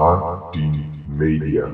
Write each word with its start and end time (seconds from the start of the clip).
H10 0.00 0.60
Media. 1.16 1.64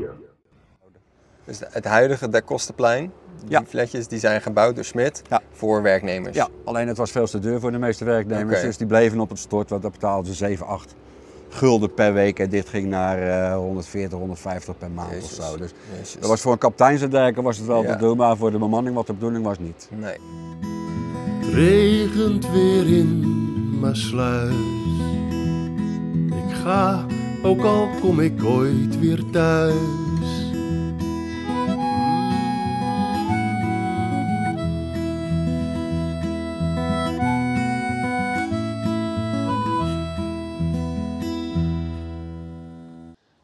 Dus 1.45 1.61
het 1.71 1.85
huidige 1.85 2.29
Der 2.29 2.43
Kostenplein, 2.43 3.13
die 3.41 3.51
Ja. 3.51 3.63
flatjes, 3.67 4.09
die 4.09 4.19
zijn 4.19 4.43
gebouwd 4.43 4.75
door 4.75 4.85
Smit 4.85 5.23
Ja. 5.29 5.41
voor 5.53 5.83
werknemers. 5.83 6.37
Ja, 6.37 6.49
alleen 6.65 6.89
het 6.89 6.97
was 6.97 7.11
veel 7.11 7.27
te 7.27 7.39
duur 7.39 7.61
voor 7.61 7.73
de 7.73 7.79
meeste 7.79 8.05
werknemers. 8.05 8.61
Dus 8.61 8.77
die 8.77 8.87
bleven 8.87 9.21
op 9.21 9.29
het 9.29 9.39
stort, 9.39 9.71
want 9.71 9.83
dat 9.83 9.93
betaalden 9.93 10.27
ze 10.27 10.35
7, 10.35 10.67
8 10.67 10.95
gulden 11.49 11.95
per 11.95 12.13
week. 12.15 12.39
En 12.39 12.49
dit 12.49 12.69
ging 12.69 12.87
naar 12.89 13.19
eh 13.23 13.57
140, 13.57 14.19
150 14.19 14.79
per 14.79 14.91
maand 14.91 15.11
Jezus. 15.13 15.39
of 15.39 15.45
zo. 15.45 15.57
Dus 15.57 15.71
Jezus. 15.99 16.17
dat 16.21 16.29
was 16.29 16.41
voor 16.41 16.53
een 16.53 16.59
kapiteinsderker 16.59 17.43
was 17.43 17.57
het 17.57 17.67
wel 17.67 17.83
Ja. 17.83 17.93
te 17.93 17.99
doen, 17.99 18.17
maar 18.17 18.37
voor 18.37 18.51
de 18.51 18.59
bemanning 18.59 18.95
wat 18.97 19.07
de 19.07 19.13
bedoeling 19.13 19.45
was 19.45 19.59
niet. 19.59 19.89
Nee. 19.91 20.17
Het 21.39 21.55
regent 21.55 22.51
weer 22.51 22.87
in 22.99 23.81
mijn 23.81 23.97
sluis. 23.97 24.55
Ik 26.49 26.55
ga, 26.55 27.05
ook 27.47 27.63
al 27.63 27.89
kom 28.01 28.21
ik 28.21 28.45
ooit 28.45 28.99
weer 28.99 29.31
thuis. 29.31 29.75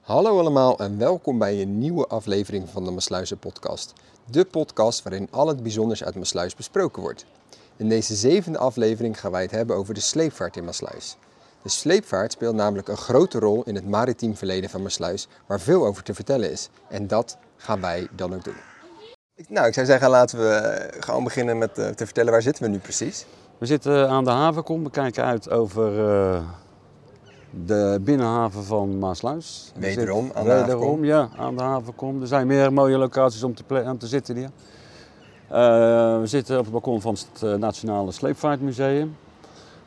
Hallo 0.00 0.38
allemaal 0.38 0.78
en 0.78 0.98
welkom 0.98 1.38
bij 1.38 1.62
een 1.62 1.78
nieuwe 1.78 2.06
aflevering 2.06 2.68
van 2.68 2.84
de 2.84 2.90
Maasluizen 2.90 3.38
podcast. 3.38 3.92
De 4.30 4.44
podcast 4.44 5.02
waarin 5.02 5.28
al 5.30 5.48
het 5.48 5.62
bijzonders 5.62 6.04
uit 6.04 6.14
Maasluis 6.14 6.54
besproken 6.54 7.02
wordt. 7.02 7.24
In 7.76 7.88
deze 7.88 8.14
zevende 8.14 8.58
aflevering 8.58 9.20
gaan 9.20 9.30
wij 9.30 9.42
het 9.42 9.50
hebben 9.50 9.76
over 9.76 9.94
de 9.94 10.00
sleepvaart 10.00 10.56
in 10.56 10.64
Maasluis. 10.64 11.16
De 11.62 11.68
sleepvaart 11.68 12.32
speelt 12.32 12.54
namelijk 12.54 12.88
een 12.88 12.96
grote 12.96 13.38
rol 13.38 13.62
in 13.62 13.74
het 13.74 13.88
maritiem 13.88 14.36
verleden 14.36 14.70
van 14.70 14.82
Maasluis, 14.82 15.28
waar 15.46 15.60
veel 15.60 15.86
over 15.86 16.02
te 16.02 16.14
vertellen 16.14 16.50
is. 16.50 16.68
En 16.88 17.06
dat 17.06 17.36
gaan 17.56 17.80
wij 17.80 18.08
dan 18.16 18.34
ook 18.34 18.44
doen. 18.44 18.54
Ik- 19.34 19.48
Nou, 19.50 19.66
ik 19.66 19.74
zou 19.74 19.86
zeggen 19.86 20.10
laten 20.10 20.38
we 20.38 20.48
eh, 20.54 21.02
gewoon 21.02 21.24
beginnen 21.24 21.58
met 21.58 21.78
eh, 21.78 21.88
te 21.88 22.04
vertellen 22.04 22.32
waar 22.32 22.42
zitten 22.42 22.62
we 22.64 22.68
nu 22.70 22.78
precies. 22.78 23.26
We 23.58 23.66
zitten 23.66 24.08
aan 24.08 24.24
de 24.24 24.30
havenkom, 24.30 24.84
we 24.84 24.90
kijken 24.90 25.24
uit 25.24 25.50
over 25.50 26.08
eh, 26.08 26.42
de 27.64 27.98
binnenhaven 28.00 28.64
van 28.64 28.98
Maasluis. 28.98 29.70
We 29.74 29.80
Wederom 29.80 30.30
aan 30.34 30.44
de 30.44 30.48
Wederom, 30.48 30.68
havenkom. 30.80 31.04
ja, 31.04 31.28
aan 31.36 31.56
de 31.56 31.62
havenkom. 31.62 32.20
Er 32.20 32.26
zijn 32.26 32.46
meer 32.46 32.72
mooie 32.72 32.96
locaties 32.98 33.42
om 33.42 33.54
te, 33.54 33.64
om 33.86 33.98
te 33.98 34.06
zitten 34.06 34.36
hier. 34.36 34.50
Eh, 35.48 35.58
we 36.20 36.26
zitten 36.26 36.56
op 36.58 36.62
het 36.64 36.72
balkon 36.72 37.00
van 37.00 37.14
het 37.32 37.42
eh, 37.42 37.54
Nationale 37.54 38.12
Sleepvaartmuseum. 38.12 39.16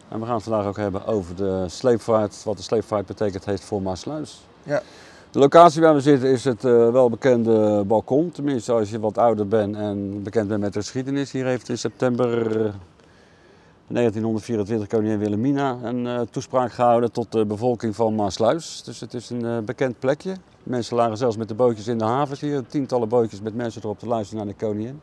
En 0.07 0.19
we 0.19 0.25
gaan 0.25 0.35
het 0.35 0.43
vandaag 0.43 0.65
ook 0.65 0.77
hebben 0.77 1.05
over 1.05 1.35
de 1.35 1.65
sleepvaart, 1.67 2.43
wat 2.43 2.57
de 2.57 2.63
sleepvaart 2.63 3.05
betekent 3.05 3.45
heeft 3.45 3.63
voor 3.63 3.81
Maasluis. 3.81 4.41
Ja. 4.63 4.81
De 5.31 5.39
locatie 5.39 5.81
waar 5.81 5.93
we 5.93 6.01
zitten 6.01 6.29
is 6.29 6.43
het 6.43 6.65
eh, 6.65 6.91
welbekende 6.91 7.83
balkon. 7.83 8.31
Tenminste, 8.31 8.71
als 8.71 8.89
je 8.89 8.99
wat 8.99 9.17
ouder 9.17 9.47
bent 9.47 9.75
en 9.75 10.23
bekend 10.23 10.47
bent 10.47 10.61
met 10.61 10.73
de 10.73 10.79
geschiedenis. 10.79 11.31
Hier 11.31 11.45
heeft 11.45 11.69
in 11.69 11.77
september 11.77 12.65
eh, 12.65 12.73
1924 13.87 14.87
koningin 14.87 15.19
Wilhelmina 15.19 15.77
een 15.83 16.07
eh, 16.07 16.21
toespraak 16.31 16.71
gehouden 16.71 17.11
tot 17.11 17.31
de 17.31 17.45
bevolking 17.45 17.95
van 17.95 18.15
Maasluis. 18.15 18.83
Dus 18.83 18.99
het 18.99 19.13
is 19.13 19.29
een 19.29 19.45
eh, 19.45 19.57
bekend 19.59 19.99
plekje. 19.99 20.35
Mensen 20.63 20.95
lagen 20.95 21.17
zelfs 21.17 21.37
met 21.37 21.47
de 21.47 21.53
bootjes 21.53 21.87
in 21.87 21.97
de 21.97 22.03
havens 22.03 22.41
hier. 22.41 22.65
Tientallen 22.67 23.09
bootjes 23.09 23.41
met 23.41 23.55
mensen 23.55 23.81
erop 23.83 23.99
te 23.99 24.07
luisteren 24.07 24.45
naar 24.45 24.55
de 24.57 24.65
koningin. 24.65 25.01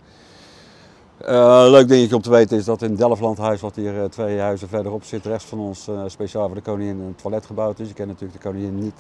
Eh, 1.27 1.65
leuk 1.69 1.89
dingetje 1.89 2.17
om 2.17 2.23
te 2.23 2.31
weten 2.31 2.57
is 2.57 2.65
dat 2.65 2.83
in 2.83 2.95
Delftlandhuis, 2.95 3.61
wat 3.61 3.77
hier 3.77 3.99
eh, 4.03 4.05
twee 4.09 4.39
huizen 4.41 4.69
verderop 4.69 5.05
zit, 5.05 5.25
rechts 5.27 5.45
van 5.45 5.59
ons 5.59 5.89
eh, 5.89 6.03
speciaal 6.07 6.47
voor 6.47 6.55
de 6.57 6.63
koningin 6.63 7.01
een 7.01 7.15
toilet 7.23 7.47
gebouwd 7.47 7.79
is. 7.79 7.89
Je 7.89 7.95
kent 7.95 8.09
natuurlijk 8.09 8.43
de 8.43 8.49
koningin 8.49 8.79
niet 8.79 8.95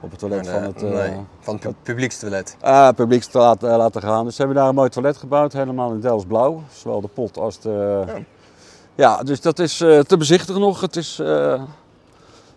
op 0.00 0.10
het 0.10 0.18
toilet 0.18 0.42
Nee, 0.42 0.52
van 0.52 0.62
het... 0.62 0.82
nee, 0.82 1.16
van 1.40 1.54
het 1.54 1.62
pu- 1.62 1.74
publiekstoilet. 1.82 2.56
Ah, 2.60 2.94
publiek 2.94 3.22
te 3.22 3.38
laten, 3.38 3.76
laten 3.76 4.02
gaan. 4.02 4.24
Dus 4.24 4.34
ze 4.34 4.42
hebben 4.42 4.60
daar 4.60 4.68
een 4.68 4.74
mooi 4.74 4.88
toilet 4.90 5.16
gebouwd, 5.16 5.52
helemaal 5.52 5.90
in 5.92 6.00
Delfts 6.00 6.26
blauw. 6.26 6.62
Zowel 6.72 7.00
de 7.00 7.08
pot 7.08 7.38
als 7.38 7.60
de... 7.60 8.02
Ja. 8.06 8.14
Ja, 8.94 9.22
dus 9.22 9.40
dat 9.40 9.58
is 9.58 9.76
te 9.76 10.14
bezichtigen 10.18 10.60
nog. 10.60 10.80
Het 10.80 10.96
is 10.96 11.22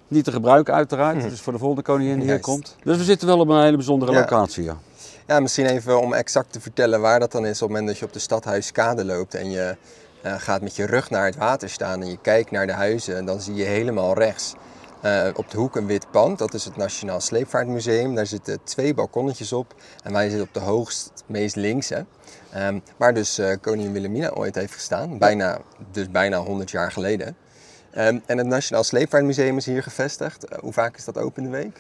niet 0.08 0.24
te 0.24 0.32
gebruiken 0.32 0.74
uiteraard. 0.74 1.24
Het 1.24 1.32
is 1.32 1.42
voor 1.42 1.54
de 1.54 1.60
volgende 1.60 1.84
koningin 1.84 2.20
die 2.20 2.28
hier 2.30 2.40
komt. 2.40 2.76
Dus 2.84 2.98
we 2.98 3.04
zitten 3.04 3.28
wel 3.28 3.40
op 3.40 3.48
een 3.50 3.62
hele 3.62 3.76
bijzondere 3.76 4.12
Ja. 4.12 4.20
locatie, 4.20 4.64
ja. 4.64 4.78
Ja, 5.30 5.40
misschien 5.40 5.66
even 5.66 6.00
om 6.00 6.14
exact 6.14 6.52
te 6.52 6.62
vertellen 6.62 7.02
waar 7.02 7.20
dat 7.20 7.32
dan 7.32 7.46
is 7.46 7.62
op 7.62 7.68
het 7.68 7.70
moment 7.70 7.88
dat 7.88 7.98
je 7.98 8.06
op 8.06 8.14
de 8.14 8.20
stadhuiskade 8.20 9.06
loopt 9.06 9.36
en 9.36 9.52
je 9.52 9.78
eh, 10.22 10.34
gaat 10.38 10.62
met 10.62 10.76
je 10.76 10.86
rug 10.86 11.10
naar 11.10 11.26
het 11.26 11.36
water 11.36 11.70
staan 11.70 12.02
en 12.02 12.10
je 12.10 12.22
kijkt 12.22 12.52
naar 12.52 12.68
de 12.68 12.74
huizen, 12.74 13.18
en 13.18 13.26
dan 13.26 13.42
zie 13.42 13.54
je 13.54 13.64
helemaal 13.64 14.14
rechts 14.14 14.56
eh, 15.02 15.28
op 15.36 15.52
de 15.52 15.58
hoek 15.58 15.76
een 15.76 15.86
wit 15.86 16.12
pand. 16.12 16.38
Dat 16.38 16.54
is 16.54 16.66
het 16.66 16.76
Nationaal 16.76 17.20
Sleepvaartmuseum. 17.20 18.16
Daar 18.16 18.26
zitten 18.26 18.64
twee 18.64 18.94
balkonnetjes 18.94 19.54
op 19.54 19.76
en 20.04 20.14
wij 20.14 20.30
zitten 20.30 20.48
op 20.48 20.54
de 20.54 20.60
hoogst, 20.60 21.12
meest 21.26 21.56
linkse. 21.56 22.06
Ehm, 22.52 22.80
waar 22.98 23.14
dus 23.14 23.38
eh, 23.38 23.56
koningin 23.62 23.94
Wilhelmina 23.94 24.30
ooit 24.30 24.56
heeft 24.56 24.74
gestaan, 24.74 25.18
bijna, 25.18 25.60
dus 25.92 26.12
bijna 26.12 26.38
100 26.38 26.72
jaar 26.72 26.92
geleden. 26.92 27.36
Ehm, 27.92 28.20
en 28.26 28.38
het 28.38 28.48
Nationaal 28.48 28.84
Sleepvaartmuseum 28.84 29.58
is 29.58 29.66
hier 29.66 29.84
gevestigd. 29.84 30.46
Hoe 30.60 30.74
vaak 30.74 30.98
is 30.98 31.06
dat 31.06 31.18
open 31.18 31.44
in 31.44 31.52
de 31.52 31.58
week? 31.58 31.80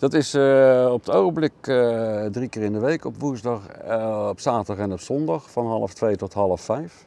Dat 0.00 0.14
is 0.14 0.34
eh, 0.34 0.88
op 0.92 1.06
het 1.06 1.14
ogenblik 1.14 1.52
eh, 1.60 2.24
drie 2.24 2.48
keer 2.48 2.62
in 2.62 2.72
de 2.72 2.78
week. 2.78 3.04
Op 3.04 3.14
woensdag, 3.18 3.66
eh, 3.66 4.26
op 4.30 4.40
zaterdag 4.40 4.84
en 4.84 4.92
op 4.92 5.00
zondag. 5.00 5.50
Van 5.50 5.66
half 5.66 5.94
twee 5.94 6.16
tot 6.16 6.34
half 6.34 6.60
vijf. 6.60 7.06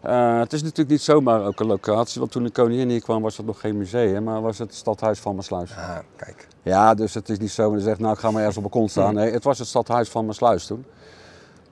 Het 0.00 0.52
is 0.52 0.62
natuurlijk 0.62 0.88
niet 0.88 1.00
zomaar 1.00 1.44
ook 1.44 1.60
een 1.60 1.66
locatie. 1.66 2.20
Want 2.20 2.32
toen 2.32 2.42
de 2.42 2.50
koningin 2.50 2.88
hier 2.88 3.00
kwam 3.00 3.22
was 3.22 3.36
het 3.36 3.46
nog 3.46 3.60
geen 3.60 3.76
museum. 3.76 4.24
Maar 4.24 4.40
was 4.40 4.58
het 4.58 4.74
stadhuis 4.74 5.20
van 5.20 5.34
Maasluis. 5.34 5.70
Ah, 5.70 5.98
kijk. 6.16 6.48
Ja, 6.62 6.94
dus 6.94 7.14
het 7.14 7.28
is 7.28 7.38
niet 7.38 7.50
zo 7.50 7.70
dat 7.70 7.78
je 7.78 7.84
zegt, 7.84 7.98
nou 7.98 8.12
ik 8.12 8.18
ga 8.18 8.30
maar 8.30 8.38
ergens 8.38 8.56
op 8.56 8.62
het 8.62 8.72
balkon 8.72 8.88
staan. 8.88 9.14
Nee, 9.14 9.32
het 9.32 9.44
was 9.44 9.58
het 9.58 9.68
stadhuis 9.68 10.08
van 10.08 10.26
Maasluis 10.26 10.66
toen. 10.66 10.84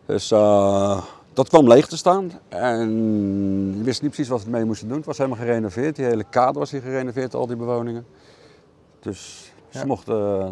Dus 0.06 0.28
dat 1.32 1.48
kwam 1.48 1.68
leeg 1.68 1.86
te 1.86 1.96
staan. 1.96 2.32
En 2.48 2.88
je 3.78 3.84
wist 3.84 4.02
niet 4.02 4.10
precies 4.10 4.30
wat 4.30 4.44
we 4.44 4.50
mee 4.50 4.64
moesten 4.64 4.88
doen. 4.88 4.96
Het 4.96 5.06
was 5.06 5.18
helemaal 5.18 5.38
gerenoveerd. 5.38 5.96
Die 5.96 6.04
hele 6.04 6.24
kade 6.30 6.58
was 6.58 6.70
hier 6.70 6.80
gerenoveerd, 6.80 7.34
al 7.34 7.46
die 7.46 7.56
bewoningen. 7.56 8.06
Dus 9.00 9.52
ze 9.76 9.82
Ja. 9.82 9.86
mochten 9.88 10.14
eh, 10.40 10.48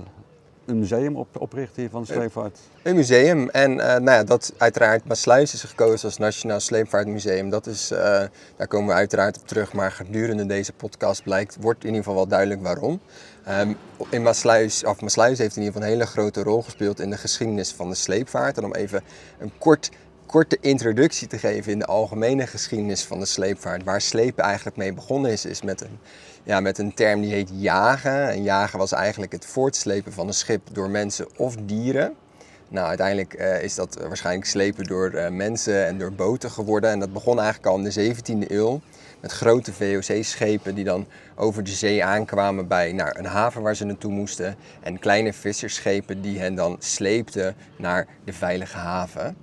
een 0.67 0.79
museum 0.79 1.17
op, 1.17 1.41
oprichten 1.41 1.81
hier 1.83 1.91
van 1.91 2.01
de 2.03 2.13
sleepvaart. 2.13 2.59
Een 2.83 2.95
museum. 2.97 3.49
En 3.49 3.81
eh, 3.81 3.87
nou 3.89 4.11
ja, 4.11 4.25
dat 4.25 4.53
uiteraard 4.59 5.05
Maasluis 5.05 5.55
is 5.55 5.63
gekozen 5.63 6.05
als 6.09 6.19
Nationaal 6.19 6.61
Sleepvaartmuseum. 6.61 7.51
Dat 7.51 7.67
is, 7.67 7.91
eh, 7.91 7.99
daar 8.57 8.67
komen 8.69 8.89
we 8.89 8.95
uiteraard 8.95 9.39
op 9.41 9.47
terug. 9.49 9.73
Maar 9.73 9.93
gedurende 9.93 10.47
deze 10.47 10.73
podcast 10.73 11.23
blijkt, 11.23 11.57
wordt 11.61 11.81
in 11.81 11.87
ieder 11.87 12.03
geval 12.03 12.15
wel 12.19 12.27
duidelijk 12.29 12.63
waarom. 12.63 13.01
Ehm, 13.45 13.73
in 14.11 14.23
Maasluis, 14.23 14.85
of 14.85 15.01
Maasluis 15.01 15.39
heeft 15.39 15.57
in 15.57 15.63
ieder 15.63 15.75
geval 15.75 15.89
een 15.89 15.95
hele 15.99 16.11
grote 16.11 16.43
rol 16.43 16.63
gespeeld 16.63 17.01
in 17.01 17.11
de 17.11 17.17
geschiedenis 17.17 17.73
van 17.73 17.89
de 17.89 17.95
sleepvaart. 17.95 18.57
En 18.59 18.65
om 18.65 18.75
even 18.75 19.03
een 19.39 19.53
kort, 19.59 19.91
korte 20.27 20.59
introductie 20.61 21.29
te 21.29 21.39
geven 21.39 21.73
in 21.73 21.79
de 21.79 21.87
algemene 21.87 22.47
geschiedenis 22.47 23.03
van 23.03 23.19
de 23.19 23.25
sleepvaart. 23.25 23.85
Waar 23.85 24.01
slepen 24.01 24.45
eigenlijk 24.45 24.77
mee 24.77 24.93
begonnen 24.93 25.31
is, 25.31 25.45
is 25.45 25.63
met 25.63 25.81
een, 25.81 25.99
ja, 26.43 26.61
met 26.61 26.79
een 26.79 26.95
term 26.95 27.21
die 27.21 27.33
heet 27.33 27.51
jagen. 27.53 28.31
En 28.31 28.43
jagen 28.43 28.79
was 28.79 28.93
eigenlijk 28.93 29.33
het 29.33 29.47
voortslepen 29.47 30.13
van 30.13 30.27
een 30.27 30.35
schip 30.35 30.69
door 30.73 30.91
mensen 30.91 31.27
of 31.37 31.57
dieren. 31.65 32.15
Nou, 32.69 32.87
uiteindelijk 32.87 33.35
eh, 33.35 33.63
is 33.63 33.75
dat 33.75 33.99
waarschijnlijk 34.09 34.47
slepen 34.47 34.85
door 34.85 35.11
eh, 35.11 35.31
mensen 35.31 35.87
en 35.87 35.99
door 35.99 36.13
boten 36.13 36.51
geworden. 36.51 36.91
En 36.91 36.99
dat 36.99 37.13
begon 37.13 37.39
eigenlijk 37.41 37.67
al 37.67 37.79
in 37.79 37.85
de 37.85 38.15
17e 38.15 38.51
eeuw 38.51 38.81
met 39.21 39.33
grote 39.33 39.73
VOC-schepen 39.73 40.75
die 40.75 40.85
dan 40.85 41.07
over 41.35 41.65
de 41.65 41.71
zee 41.71 42.05
aankwamen 42.05 42.69
bij 42.69 42.93
nou, 42.93 43.19
een 43.19 43.25
haven 43.25 43.63
waar 43.63 43.77
ze 43.77 43.85
naartoe 43.85 44.13
moesten. 44.13 44.57
En 44.81 44.99
kleine 44.99 45.33
vissersschepen 45.33 46.21
die 46.21 46.39
hen 46.39 46.55
dan 46.55 46.77
sleepten 46.79 47.55
naar 47.79 48.07
de 48.25 48.33
veilige 48.33 48.77
haven. 48.77 49.37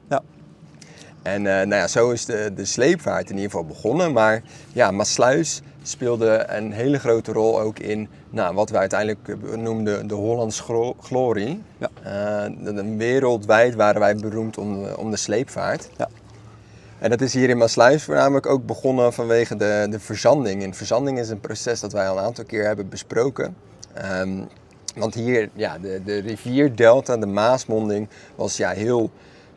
En 1.21 1.47
eh, 1.47 1.53
nou 1.53 1.75
ja, 1.81 1.87
zo 1.87 2.09
is 2.11 2.25
de, 2.25 2.51
de 2.55 2.65
sleepvaart 2.65 3.29
in 3.29 3.35
ieder 3.35 3.51
geval 3.51 3.65
begonnen. 3.65 4.11
Maar 4.13 4.41
ja, 4.73 4.91
Maasluis 4.91 5.61
speelde 5.83 6.43
een 6.47 6.71
hele 6.71 6.99
grote 6.99 7.31
rol 7.31 7.59
ook 7.61 7.79
in 7.79 8.09
nou, 8.29 8.55
wat 8.55 8.69
we 8.69 8.77
uiteindelijk 8.77 9.27
eh, 9.27 9.57
noemden 9.57 10.07
de 10.07 10.13
Hollands 10.13 10.59
glo- 10.59 10.95
glorie. 11.01 11.61
Ja. 11.77 11.89
Eh, 12.43 12.95
wereldwijd 12.97 13.75
waren 13.75 13.99
wij 14.01 14.15
beroemd 14.15 14.57
om, 14.57 14.83
de- 14.83 14.97
om 14.97 15.11
de 15.11 15.17
sleepvaart. 15.17 15.89
Ja. 15.97 16.09
En 16.99 17.09
dat 17.09 17.21
is 17.21 17.33
hier 17.33 17.49
in 17.49 17.57
Maasluis 17.57 18.03
voornamelijk 18.03 18.45
ook 18.45 18.65
begonnen 18.65 19.13
vanwege 19.13 19.55
de, 19.55 19.87
de 19.89 19.99
verzanding. 19.99 20.63
En 20.63 20.73
verzanding 20.73 21.19
is 21.19 21.29
een 21.29 21.39
proces 21.39 21.79
dat 21.79 21.91
wij 21.91 22.09
al 22.09 22.17
een 22.17 22.23
aantal 22.23 22.43
keer 22.45 22.65
hebben 22.65 22.89
besproken. 22.89 23.55
Ehm, 23.93 24.39
want 24.95 25.13
hier, 25.13 25.49
ja, 25.53 25.77
de, 25.77 26.01
de 26.05 26.17
rivierdelta, 26.17 27.17
de 27.17 27.25
Maasmonding, 27.25 28.07
was 28.35 28.57
ja, 28.57 28.69
heel 28.69 29.11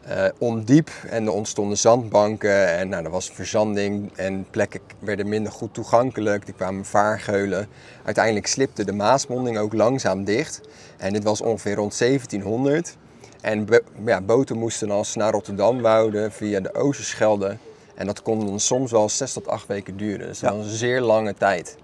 eh, 0.06 0.24
ondiep. 0.38 0.90
En 1.08 1.26
er 1.26 1.32
ontstonden 1.32 1.78
zandbanken 1.78 2.68
en 2.76 2.88
nou, 2.88 3.04
er 3.04 3.10
was 3.10 3.30
verzanding 3.30 4.10
en 4.16 4.46
plekken 4.50 4.80
werden 4.98 5.28
minder 5.28 5.52
goed 5.52 5.74
toegankelijk. 5.74 6.48
Er 6.48 6.54
kwamen 6.54 6.84
vaargeulen. 6.84 7.68
Uiteindelijk 8.04 8.46
slipte 8.46 8.84
de 8.84 8.92
Maasmonding 8.92 9.58
ook 9.58 9.72
langzaam 9.72 10.24
dicht. 10.24 10.60
En 10.96 11.12
dit 11.12 11.24
was 11.24 11.40
ongeveer 11.40 11.74
rond 11.74 11.98
1700. 11.98 12.96
En 13.40 13.68
ja, 14.04 14.20
boten 14.20 14.58
moesten 14.58 14.90
als 14.90 15.14
naar 15.14 15.32
Rotterdam 15.32 15.80
wouden 15.80 16.32
via 16.32 16.60
de 16.60 16.74
Oosterschelde. 16.74 17.56
En 17.94 18.06
dat 18.06 18.22
kon 18.22 18.46
dan 18.46 18.60
soms 18.60 18.90
wel 18.90 19.08
zes 19.08 19.32
tot 19.32 19.48
acht 19.48 19.66
weken 19.66 19.96
duren. 19.96 20.26
Dus 20.26 20.38
dat 20.38 20.50
Ja. 20.50 20.56
was 20.56 20.66
een 20.66 20.72
zeer 20.72 21.00
lange 21.00 21.34
tijd. 21.34 21.76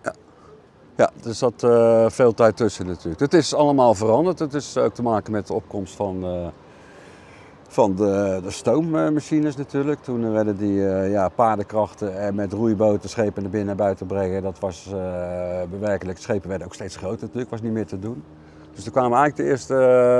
Ja, 0.96 1.10
er 1.24 1.34
zat 1.34 1.62
eh, 1.62 2.04
veel 2.10 2.34
tijd 2.34 2.56
tussen 2.56 2.86
natuurlijk. 2.86 3.20
Het 3.20 3.34
is 3.34 3.54
allemaal 3.54 3.94
veranderd. 3.94 4.38
Het 4.38 4.54
is 4.54 4.76
ook 4.76 4.94
te 4.94 5.02
maken 5.02 5.32
met 5.32 5.46
de 5.46 5.52
opkomst 5.54 5.94
van, 5.94 6.24
eh, 6.24 6.46
van 7.72 7.94
de, 7.94 8.40
de 8.42 8.50
stoommachines 8.50 9.56
natuurlijk. 9.56 10.02
Toen 10.02 10.32
werden 10.32 10.56
die 10.56 10.88
eh, 10.88 11.10
ja, 11.10 11.28
paardenkrachten 11.28 12.18
en 12.20 12.34
met 12.34 12.52
roeiboten 12.52 13.08
schepen 13.08 13.42
naar 13.42 13.50
binnen 13.50 13.70
en 13.70 13.76
buiten 13.76 14.06
brengen. 14.06 14.42
Dat 14.42 14.58
was 14.58 14.86
eh, 14.92 15.62
bewerkelijk. 15.70 16.18
Schepen 16.18 16.48
werden 16.48 16.66
ook 16.66 16.74
steeds 16.74 16.96
groter 16.96 17.20
natuurlijk, 17.20 17.50
was 17.50 17.62
niet 17.62 17.72
meer 17.72 17.86
te 17.86 17.98
doen. 17.98 18.22
Dus 18.74 18.84
toen 18.84 18.92
kwamen 18.92 19.18
eigenlijk 19.18 19.48
de 19.48 19.54
eerste 19.54 19.74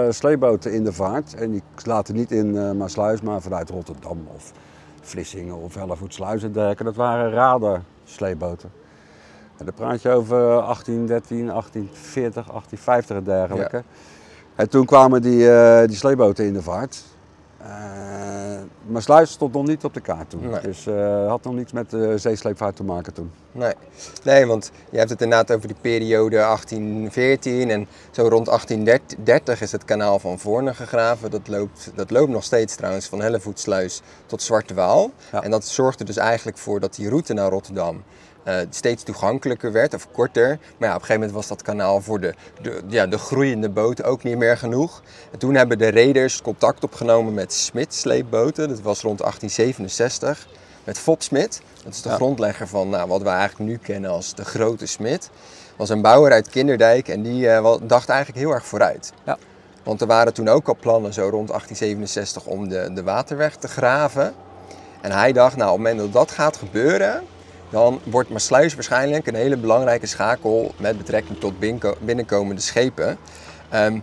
eh, 0.07 0.13
sleepboten 0.13 0.73
in 0.73 0.85
de 0.85 0.93
vaart. 0.93 1.35
En 1.35 1.51
die 1.51 1.63
laten 1.85 2.15
niet 2.15 2.31
in 2.31 2.77
Maasluis, 2.77 3.21
maar 3.21 3.41
vanuit 3.41 3.71
Rotterdam 3.71 4.27
of 4.35 4.53
Vlissingen 5.01 5.57
of 5.57 5.75
Hellevoetsluis 5.75 6.43
en 6.43 6.53
dergelijke. 6.53 6.85
Dat 6.85 6.97
waren 6.97 7.31
radarsleepboten. 7.31 8.71
En 9.57 9.65
dan 9.65 9.75
praat 9.75 10.03
je 10.03 10.11
over 10.11 10.39
1813, 10.39 11.47
1840, 11.47 12.33
1850 12.33 13.17
en 13.17 13.25
dergelijke. 13.25 13.83
En 14.55 14.69
toen 14.69 14.85
kwamen 14.85 15.23
die, 15.23 15.51
eh, 15.51 15.87
die 15.87 15.97
sleepboten 15.97 16.45
in 16.45 16.53
de 16.53 16.63
vaart. 16.63 17.05
Eh 17.63 18.41
maar 18.91 19.03
Sluis 19.03 19.31
stond 19.31 19.53
nog 19.53 19.67
niet 19.67 19.85
op 19.85 19.95
de 19.95 20.01
kaart 20.01 20.31
toen. 20.31 20.51
Nee. 20.51 20.61
Dus 20.61 20.87
eh 20.87 21.29
had 21.29 21.45
nog 21.45 21.55
niets 21.55 21.73
met 21.73 21.91
de 21.91 22.19
zeesleepvaart 22.19 22.77
te 22.77 22.85
maken 22.85 23.13
toen. 23.13 23.31
Nee. 23.53 23.75
nee, 24.25 24.47
want 24.47 24.71
je 24.91 24.99
hebt 24.99 25.11
het 25.11 25.23
inderdaad 25.23 25.57
over 25.57 25.69
die 25.69 25.77
periode 25.81 26.37
1814 26.37 27.71
en 27.71 27.89
zo 28.11 28.29
rond 28.29 28.47
1830 28.47 29.61
is 29.61 29.73
het 29.73 29.85
kanaal 29.85 30.19
van 30.19 30.39
Voorne 30.39 30.75
gegraven. 30.75 31.31
Dat 31.31 31.49
loopt, 31.49 31.91
dat 31.95 32.11
loopt 32.11 32.31
nog 32.31 32.45
steeds 32.45 32.75
trouwens 32.77 33.07
van 33.07 33.21
Hellevoetsluis 33.21 34.03
tot 34.27 34.43
Zwarte 34.43 34.75
Waal. 34.75 35.11
Ja. 35.33 35.43
En 35.43 35.51
dat 35.51 35.67
zorgde 35.67 36.05
dus 36.05 36.17
eigenlijk 36.17 36.59
voor 36.59 36.81
dat 36.81 36.95
die 36.95 37.09
route 37.09 37.33
naar 37.33 37.51
Rotterdam 37.51 38.03
eh, 38.45 38.57
steeds 38.71 39.03
toegankelijker 39.03 39.73
werd 39.73 39.95
of 39.95 40.09
korter. 40.13 40.49
Maar 40.49 40.89
ja, 40.89 40.95
op 40.95 41.01
een 41.01 41.07
gegeven 41.07 41.15
moment 41.15 41.33
was 41.33 41.47
dat 41.49 41.63
kanaal 41.63 42.01
voor 42.01 42.21
de, 42.21 42.35
de, 42.63 42.83
ja, 42.89 43.07
de 43.07 43.19
groeiende 43.19 43.69
boten 43.69 44.05
ook 44.05 44.23
niet 44.23 44.37
meer 44.37 44.57
genoeg. 44.57 45.03
En 45.33 45.39
toen 45.39 45.55
hebben 45.55 45.79
de 45.79 45.89
reders 45.89 46.43
contact 46.43 46.85
opgenomen 46.85 47.35
met 47.35 47.53
Smit 47.53 47.95
sleepboten. 47.95 48.69
Dat 48.69 48.81
was 48.81 49.01
rond 49.01 49.19
1867 49.19 50.49
met 50.85 50.99
Fop 50.99 51.23
Smit. 51.23 51.63
Dat 51.85 51.93
is 51.93 52.03
de 52.03 52.09
Ja. 52.09 52.15
grondlegger 52.15 52.69
van 52.69 52.89
nou, 52.89 53.09
wat 53.09 53.23
we 53.23 53.29
eigenlijk 53.29 53.71
nu 53.71 53.77
kennen 53.77 54.11
als 54.11 54.35
de 54.35 54.45
Grote 54.45 54.87
Smit. 54.87 55.31
Was 55.77 55.89
een 55.89 56.03
bouwer 56.03 56.33
uit 56.33 56.49
Kinderdijk 56.49 57.09
en 57.09 57.23
die 57.23 57.49
eh, 57.49 57.75
dacht 57.83 58.09
eigenlijk 58.09 58.39
heel 58.41 58.53
erg 58.55 58.67
vooruit. 58.67 59.13
Ja. 59.25 59.39
Want 59.83 60.01
er 60.01 60.07
waren 60.07 60.33
toen 60.35 60.49
ook 60.49 60.69
al 60.69 60.77
plannen 60.81 61.13
zo 61.13 61.23
rond 61.23 61.49
1867 61.49 62.45
om 62.47 62.69
de, 62.69 62.91
de 62.95 63.03
waterweg 63.03 63.57
te 63.57 63.69
graven. 63.69 64.35
En 65.01 65.13
hij 65.13 65.33
dacht, 65.33 65.57
nou 65.57 65.71
op 65.71 65.77
het 65.79 65.87
moment 65.87 66.13
dat 66.13 66.13
dat 66.13 66.31
gaat 66.37 66.57
gebeuren, 66.57 67.23
dan 67.71 68.01
wordt 68.05 68.29
Maasluis 68.31 68.75
waarschijnlijk 68.75 69.27
een 69.27 69.35
hele 69.35 69.57
belangrijke 69.57 70.07
schakel 70.07 70.75
met 70.77 70.99
betrekking 70.99 71.39
tot 71.41 71.59
binnenko- 71.59 71.97
binnenkomende 72.01 72.61
schepen. 72.61 73.17
Ehm, 73.69 73.99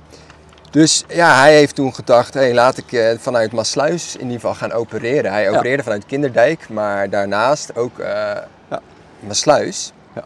dus 0.72 1.04
ja, 1.08 1.40
hij 1.40 1.56
heeft 1.56 1.76
toen 1.76 1.94
gedacht, 1.94 2.34
hey, 2.34 2.54
laat 2.54 2.78
ik 2.78 2.92
eh, 2.92 3.18
vanuit 3.18 3.52
Maasluis 3.52 4.16
in 4.16 4.22
ieder 4.22 4.40
geval 4.40 4.56
gaan 4.56 4.72
opereren. 4.72 5.32
Hij 5.32 5.50
opereerde 5.50 5.84
vanuit 5.84 6.06
Kinderdijk, 6.06 6.70
maar 6.70 7.10
daarnaast 7.10 7.76
ook 7.76 8.00
eh 8.00 8.08
Ja. 8.70 8.82
Maasluis. 9.20 9.92
Ja. 10.16 10.24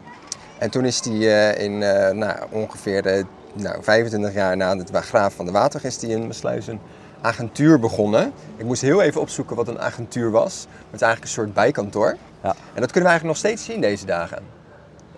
En 0.58 0.70
toen 0.70 0.84
is 0.84 1.00
hij 1.04 1.52
eh, 1.52 1.64
in 1.64 1.78
nou, 2.18 2.36
ongeveer 2.50 3.24
nou, 3.52 3.82
25 3.82 4.34
jaar 4.34 4.56
na 4.56 4.76
het 4.76 4.90
graaf 4.92 5.34
van 5.34 5.46
de 5.46 5.52
is 5.82 6.00
hij 6.00 6.10
in 6.10 6.26
Maasluis 6.26 6.66
een 6.66 6.80
agentuur 7.22 7.78
begonnen. 7.78 8.32
Ik 8.56 8.64
moest 8.64 8.82
heel 8.82 9.02
even 9.02 9.20
opzoeken 9.20 9.56
wat 9.56 9.68
een 9.68 9.80
agentuur 9.80 10.30
was. 10.30 10.66
Het 10.70 10.94
is 10.94 11.00
eigenlijk 11.00 11.22
een 11.22 11.28
soort 11.42 11.54
bijkantoor. 11.54 12.16
Ja. 12.42 12.54
En 12.74 12.80
dat 12.80 12.90
kunnen 12.92 13.02
we 13.02 13.08
eigenlijk 13.08 13.24
nog 13.24 13.36
steeds 13.36 13.64
zien 13.64 13.80
deze 13.80 14.06
dagen. 14.06 14.42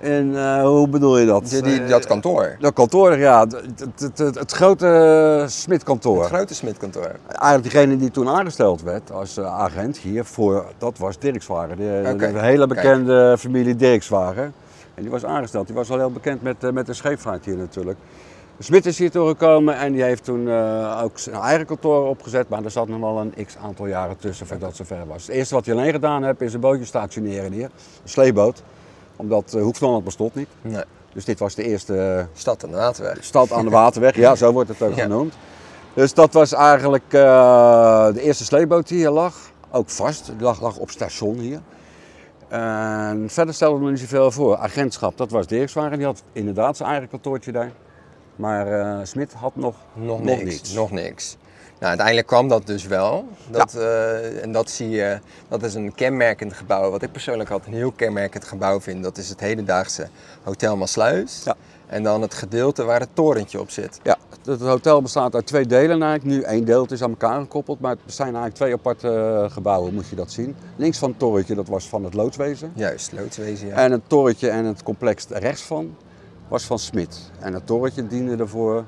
En 0.01 0.37
eh, 0.37 0.63
hoe 0.63 0.89
bedoel 0.89 1.19
je 1.19 1.27
dat? 1.27 1.49
Die, 1.49 1.63
die- 1.63 1.85
dat 1.85 2.07
kantoor. 2.07 2.57
Dat 2.61 2.73
kantoor, 2.73 3.19
ja. 3.19 3.41
Het, 3.41 3.85
het, 3.99 4.19
het, 4.19 4.35
het 4.35 4.53
grote 4.53 5.45
Smitkantoor. 5.49 6.21
Het 6.21 6.33
grote 6.33 6.55
Smitkantoor. 6.55 7.11
Eigenlijk 7.29 7.63
degene 7.73 7.97
die 7.97 8.11
toen 8.11 8.29
aangesteld 8.29 8.83
werd 8.83 9.13
als 9.13 9.37
eh, 9.37 9.59
agent 9.59 9.99
hiervoor, 9.99 10.65
dat 10.79 10.99
was 10.99 11.19
Dirkswagen. 11.19 11.77
De, 11.77 12.15
de 12.19 12.41
hele 12.41 12.67
bekende 12.67 13.37
familie 13.39 13.77
Dirkswagen. 13.77 14.55
En 14.95 15.03
die 15.03 15.11
was 15.11 15.25
aangesteld. 15.25 15.67
Die 15.67 15.77
was 15.77 15.91
al 15.91 15.99
heel 15.99 16.13
bekend 16.13 16.43
met, 16.43 16.65
eh, 16.65 16.71
met 16.71 16.87
de 16.87 16.95
scheepvaart 16.95 17.45
hier 17.45 17.57
natuurlijk. 17.57 17.99
Smit 18.59 18.87
is 18.87 18.99
hier 18.99 19.11
toegekomen 19.11 19.77
en 19.77 19.93
die 19.93 20.03
heeft 20.03 20.25
toen 20.25 20.49
eh, 20.49 21.01
ook 21.05 21.19
zijn 21.19 21.37
eigen 21.37 21.67
kantoor 21.67 22.09
opgezet. 22.09 22.49
Maar 22.49 22.65
er 22.65 22.71
zat 22.71 22.89
nog 22.89 23.01
wel 23.01 23.19
een 23.21 23.35
x 23.47 23.57
aantal 23.57 23.87
jaren 23.87 24.17
tussen 24.17 24.47
voordat 24.47 24.69
het 24.69 24.77
zover 24.77 25.07
was. 25.07 25.27
Het 25.27 25.37
eerste 25.37 25.55
wat 25.55 25.67
hij 25.67 25.75
alleen 25.75 25.93
gedaan 25.93 26.25
heeft 26.25 26.41
is 26.41 26.55
een 26.55 26.61
bootje 26.61 26.85
stationeren 26.85 27.53
hier. 27.53 27.65
Een 27.65 28.09
sleeboot. 28.09 28.63
Omdat 29.17 29.53
uh, 29.57 29.63
Hoeksland 29.63 30.05
bestond 30.05 30.35
niet. 30.35 30.49
Nee. 30.61 30.83
Dus 31.13 31.25
dit 31.25 31.39
was 31.39 31.55
de 31.55 31.63
eerste 31.63 31.97
eh, 31.99 32.25
Stad 32.39 32.65
aan 32.65 32.71
de 32.71 32.77
Waterweg. 32.77 33.25
stad 33.25 33.53
aan 33.53 33.65
de 33.65 33.71
waterweg. 33.71 34.17
Ja, 34.25 34.35
zo 34.35 34.53
wordt 34.53 34.69
het 34.69 34.83
ook 34.83 34.95
Ja. 34.95 35.03
genoemd. 35.03 35.35
Dus 35.95 36.15
dat 36.15 36.33
was 36.33 36.53
eigenlijk 36.53 37.05
eh, 37.13 38.13
de 38.13 38.21
eerste 38.21 38.45
sleepboot 38.45 38.89
die 38.89 38.99
hier 38.99 39.11
lag. 39.11 39.37
Ook 39.71 39.91
vast, 39.91 40.27
die 40.27 40.43
lag, 40.43 40.61
lag 40.61 40.77
op 40.77 40.91
station 40.91 41.39
hier. 41.39 41.61
En 42.49 43.25
verder 43.31 43.55
stelde 43.55 43.85
me 43.85 43.91
niet 43.91 44.01
zoveel 44.01 44.31
voor. 44.31 44.57
Agentschap, 44.57 45.17
dat 45.17 45.31
was 45.31 45.47
Dirkswagen. 45.47 45.97
Die 45.97 46.07
had 46.07 46.23
inderdaad 46.33 46.77
zijn 46.77 46.89
eigen 46.91 47.09
kantoortje 47.09 47.53
daar. 47.53 47.71
Maar 48.37 48.81
eh 48.81 49.05
Smit 49.05 49.33
had 49.33 49.57
nog, 49.57 49.75
Nog, 49.93 50.23
nog 50.23 50.39
niks. 50.39 50.45
niets. 50.45 50.73
Nog 50.73 50.91
niks. 50.91 51.37
Nou, 51.75 51.87
uiteindelijk 51.87 52.27
kwam 52.27 52.49
dat 52.49 52.67
dus 52.67 52.87
wel. 52.87 53.29
Dat, 53.51 53.75
eh, 53.75 54.43
en 54.43 54.53
dat 54.53 54.71
zie 54.71 54.91
je, 54.91 55.19
dat 55.49 55.63
is 55.63 55.75
een 55.75 55.95
kenmerkend 55.95 56.53
gebouw. 56.53 56.91
Wat 56.91 57.03
ik 57.03 57.13
persoonlijk 57.13 57.51
altijd 57.51 57.71
een 57.71 57.77
heel 57.79 57.93
kenmerkend 57.93 58.45
gebouw 58.45 58.81
vind, 58.81 59.03
dat 59.03 59.19
is 59.19 59.29
het 59.29 59.41
hedendaagse 59.41 60.09
Hotel 60.43 60.77
Maasluis. 60.77 61.43
Ja. 61.45 61.55
En 61.87 62.03
dan 62.03 62.23
het 62.23 62.35
gedeelte 62.35 62.85
waar 62.85 63.01
het 63.01 63.09
torentje 63.13 63.61
op 63.61 63.71
zit. 63.71 64.01
Ja, 64.03 64.17
het, 64.45 64.61
hotel 64.61 65.03
bestaat 65.03 65.35
uit 65.35 65.47
twee 65.47 65.67
delen 65.67 66.03
eigenlijk. 66.03 66.25
Nu 66.25 66.43
één 66.43 66.65
deel, 66.65 66.87
is 66.91 67.03
aan 67.03 67.11
elkaar 67.11 67.41
gekoppeld. 67.41 67.81
Maar 67.81 67.97
het 68.05 68.15
zijn 68.15 68.27
eigenlijk 68.27 68.57
twee 68.57 68.73
aparte 68.73 69.09
eh, 69.09 69.51
gebouwen, 69.53 69.95
moet 69.95 70.09
je 70.09 70.17
dat 70.17 70.33
zien. 70.33 70.57
Links 70.77 70.99
van 70.99 71.09
het 71.09 71.19
torentje, 71.19 71.55
dat 71.55 71.69
was 71.69 71.89
van 71.89 72.05
het 72.05 72.15
loodswezen. 72.15 72.73
Juist, 72.75 73.13
loodswezen. 73.13 73.67
Ja. 73.69 73.75
En 73.75 73.93
het 73.93 74.03
torentje 74.07 74.49
en 74.49 74.65
het 74.65 74.83
complex 74.83 75.27
rechts 75.29 75.63
van 75.63 75.97
was 76.49 76.65
van 76.65 76.79
Smit. 76.79 77.31
En 77.39 77.55
het 77.55 77.67
torentje 77.67 78.07
diende 78.07 78.37
ervoor 78.37 78.85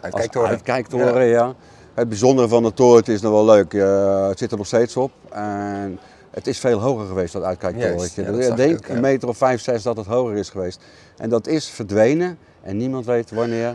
Uitkijktoren. 0.00 0.48
uitkijktoren. 0.48 1.24
Ja. 1.26 1.54
Het 1.94 2.08
bijzondere 2.08 2.48
van 2.48 2.64
het 2.64 2.76
torentje 2.76 3.12
is 3.12 3.20
nog 3.20 3.32
wel 3.32 3.44
leuk. 3.44 3.74
eh, 3.74 4.26
het 4.28 4.38
zit 4.38 4.50
er 4.50 4.56
nog 4.56 4.66
steeds 4.66 4.96
op. 4.96 5.12
En 5.30 5.98
het 6.30 6.46
is 6.46 6.58
veel 6.58 6.80
hoger 6.80 7.06
geweest, 7.06 7.32
dat 7.32 7.42
uitkijktorentje. 7.42 8.22
Ja, 8.22 8.30
dat 8.30 8.40
ik 8.40 8.56
denk 8.56 8.76
ook, 8.78 8.86
ja. 8.86 8.94
een 8.94 9.00
meter 9.00 9.28
of 9.28 9.36
vijf, 9.36 9.60
zes 9.60 9.82
dat 9.82 9.96
het 9.96 10.06
hoger 10.06 10.36
is 10.36 10.50
geweest. 10.50 10.80
En 11.16 11.28
dat 11.30 11.46
is 11.46 11.68
verdwenen 11.68 12.38
en 12.62 12.76
niemand 12.76 13.06
weet 13.06 13.30
wanneer. 13.30 13.66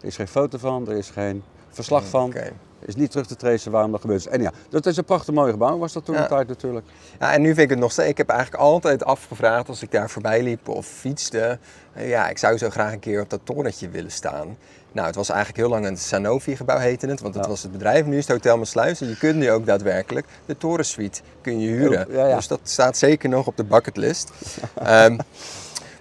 Er 0.00 0.06
is 0.06 0.16
geen 0.16 0.28
foto 0.28 0.58
van, 0.58 0.88
er 0.88 0.96
is 0.96 1.10
geen 1.10 1.42
verslag 1.68 2.04
van. 2.04 2.26
Oké. 2.26 2.52
Is 2.86 2.96
niet 2.96 3.10
terug 3.10 3.26
te 3.26 3.36
tracen 3.36 3.70
waarom 3.72 3.90
dat 3.90 4.00
gebeurd 4.00 4.20
is. 4.20 4.26
En 4.26 4.42
ja, 4.42 4.52
dat 4.68 4.86
is 4.86 4.96
een 4.96 5.04
prachtig 5.04 5.34
mooi 5.34 5.50
gebouw, 5.52 5.78
was 5.78 5.92
dat 5.92 6.04
toen 6.04 6.14
Ja. 6.14 6.22
de 6.22 6.28
tijd 6.28 6.48
natuurlijk. 6.48 6.86
Ja, 7.20 7.32
en 7.32 7.40
nu 7.40 7.48
vind 7.48 7.58
ik 7.60 7.70
het 7.70 7.78
nog 7.78 7.92
steeds. 7.92 8.08
Ik 8.08 8.16
heb 8.16 8.28
eigenlijk 8.28 8.62
altijd 8.62 9.04
afgevraagd 9.04 9.68
als 9.68 9.82
ik 9.82 9.90
daar 9.90 10.10
voorbij 10.10 10.42
liep 10.42 10.68
of 10.68 10.86
fietste. 10.86 11.58
eh, 11.92 12.08
Ja, 12.08 12.28
ik 12.28 12.38
zou 12.38 12.58
zo 12.58 12.70
graag 12.70 12.92
een 12.92 12.98
keer 12.98 13.20
op 13.20 13.30
dat 13.30 13.40
torentje 13.44 13.88
willen 13.88 14.10
staan. 14.10 14.56
Nou, 14.92 15.06
het 15.06 15.16
was 15.16 15.28
eigenlijk 15.28 15.58
heel 15.58 15.68
lang 15.68 15.86
een 15.86 15.96
Sanofi-gebouw 15.96 16.78
heette 16.78 17.06
het, 17.06 17.20
want 17.20 17.34
dat 17.34 17.42
Ja. 17.44 17.50
was 17.50 17.62
het 17.62 17.72
bedrijf. 17.72 18.06
Nu 18.06 18.16
is 18.16 18.26
het 18.26 18.36
Hotel 18.36 18.56
Maasluis 18.58 19.00
en 19.00 19.08
je 19.08 19.16
kunt 19.18 19.36
nu 19.36 19.50
ook 19.50 19.66
daadwerkelijk 19.66 20.26
de 20.46 20.56
torensuite 20.56 21.20
kun 21.40 21.60
je 21.60 21.68
huren. 21.68 22.06
Ja, 22.10 22.26
ja. 22.26 22.36
Dus 22.36 22.46
dat 22.48 22.60
staat 22.62 22.96
zeker 22.96 23.28
nog 23.28 23.46
op 23.46 23.56
de 23.56 23.64
bucketlist. 23.64 24.30
Ehm, 24.74 25.18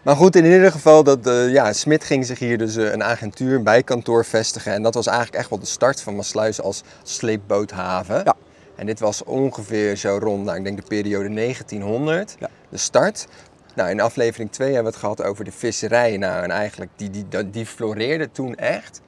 maar 0.05 0.15
goed, 0.15 0.35
in 0.35 0.45
ieder 0.45 0.71
geval, 0.71 1.03
dat, 1.03 1.27
eh, 1.27 1.49
ja, 1.51 1.73
Smit 1.73 2.03
ging 2.03 2.25
zich 2.25 2.39
hier 2.39 2.57
dus 2.57 2.75
eh, 2.75 2.91
een 2.91 3.03
agentuur, 3.03 3.55
een 3.55 3.63
bijkantoor 3.63 4.25
vestigen. 4.25 4.73
En 4.73 4.83
dat 4.83 4.93
was 4.93 5.07
eigenlijk 5.07 5.37
echt 5.37 5.49
wel 5.49 5.59
de 5.59 5.65
start 5.65 6.01
van 6.01 6.15
Maasluis 6.15 6.61
als 6.61 6.83
sleepboothaven. 7.03 8.21
Ja. 8.23 8.35
En 8.75 8.85
dit 8.85 8.99
was 8.99 9.23
ongeveer 9.23 9.95
zo 9.95 10.17
rond, 10.21 10.45
nou, 10.45 10.57
ik 10.57 10.63
denk 10.63 10.77
de 10.77 10.87
periode 10.87 11.29
1900, 11.29 12.35
Ja. 12.39 12.49
de 12.69 12.77
start. 12.77 13.27
Nou, 13.75 13.89
in 13.89 13.99
aflevering 13.99 14.51
2 14.51 14.67
hebben 14.73 14.85
we 14.85 14.91
het 14.91 14.99
gehad 14.99 15.23
over 15.23 15.45
de 15.45 15.51
visserij. 15.51 16.17
Nou, 16.17 16.43
en 16.43 16.51
eigenlijk, 16.51 16.91
die, 16.95 17.09
die, 17.09 17.27
die, 17.29 17.49
die 17.49 17.65
floreerde 17.65 18.31
toen 18.31 18.55
echt. 18.55 19.01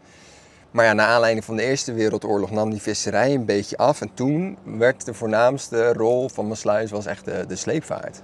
Maar 0.72 0.86
ja, 0.86 0.94
naar 0.94 1.08
aanleiding 1.08 1.46
van 1.46 1.56
de 1.56 1.64
Eerste 1.64 1.94
Wereldoorlog 1.94 2.52
nam 2.52 2.70
die 2.70 2.82
visserij 2.82 3.34
een 3.34 3.46
beetje 3.46 3.78
af. 3.78 4.02
En 4.02 4.10
toen 4.14 4.58
werd 4.64 5.06
de 5.06 5.14
voornaamste 5.14 5.94
rol 5.94 6.30
van 6.30 6.48
Maasluis 6.48 6.92
was 6.92 7.06
echt 7.06 7.26
de, 7.26 7.46
de 7.48 7.56
sleepvaart. 7.56 8.22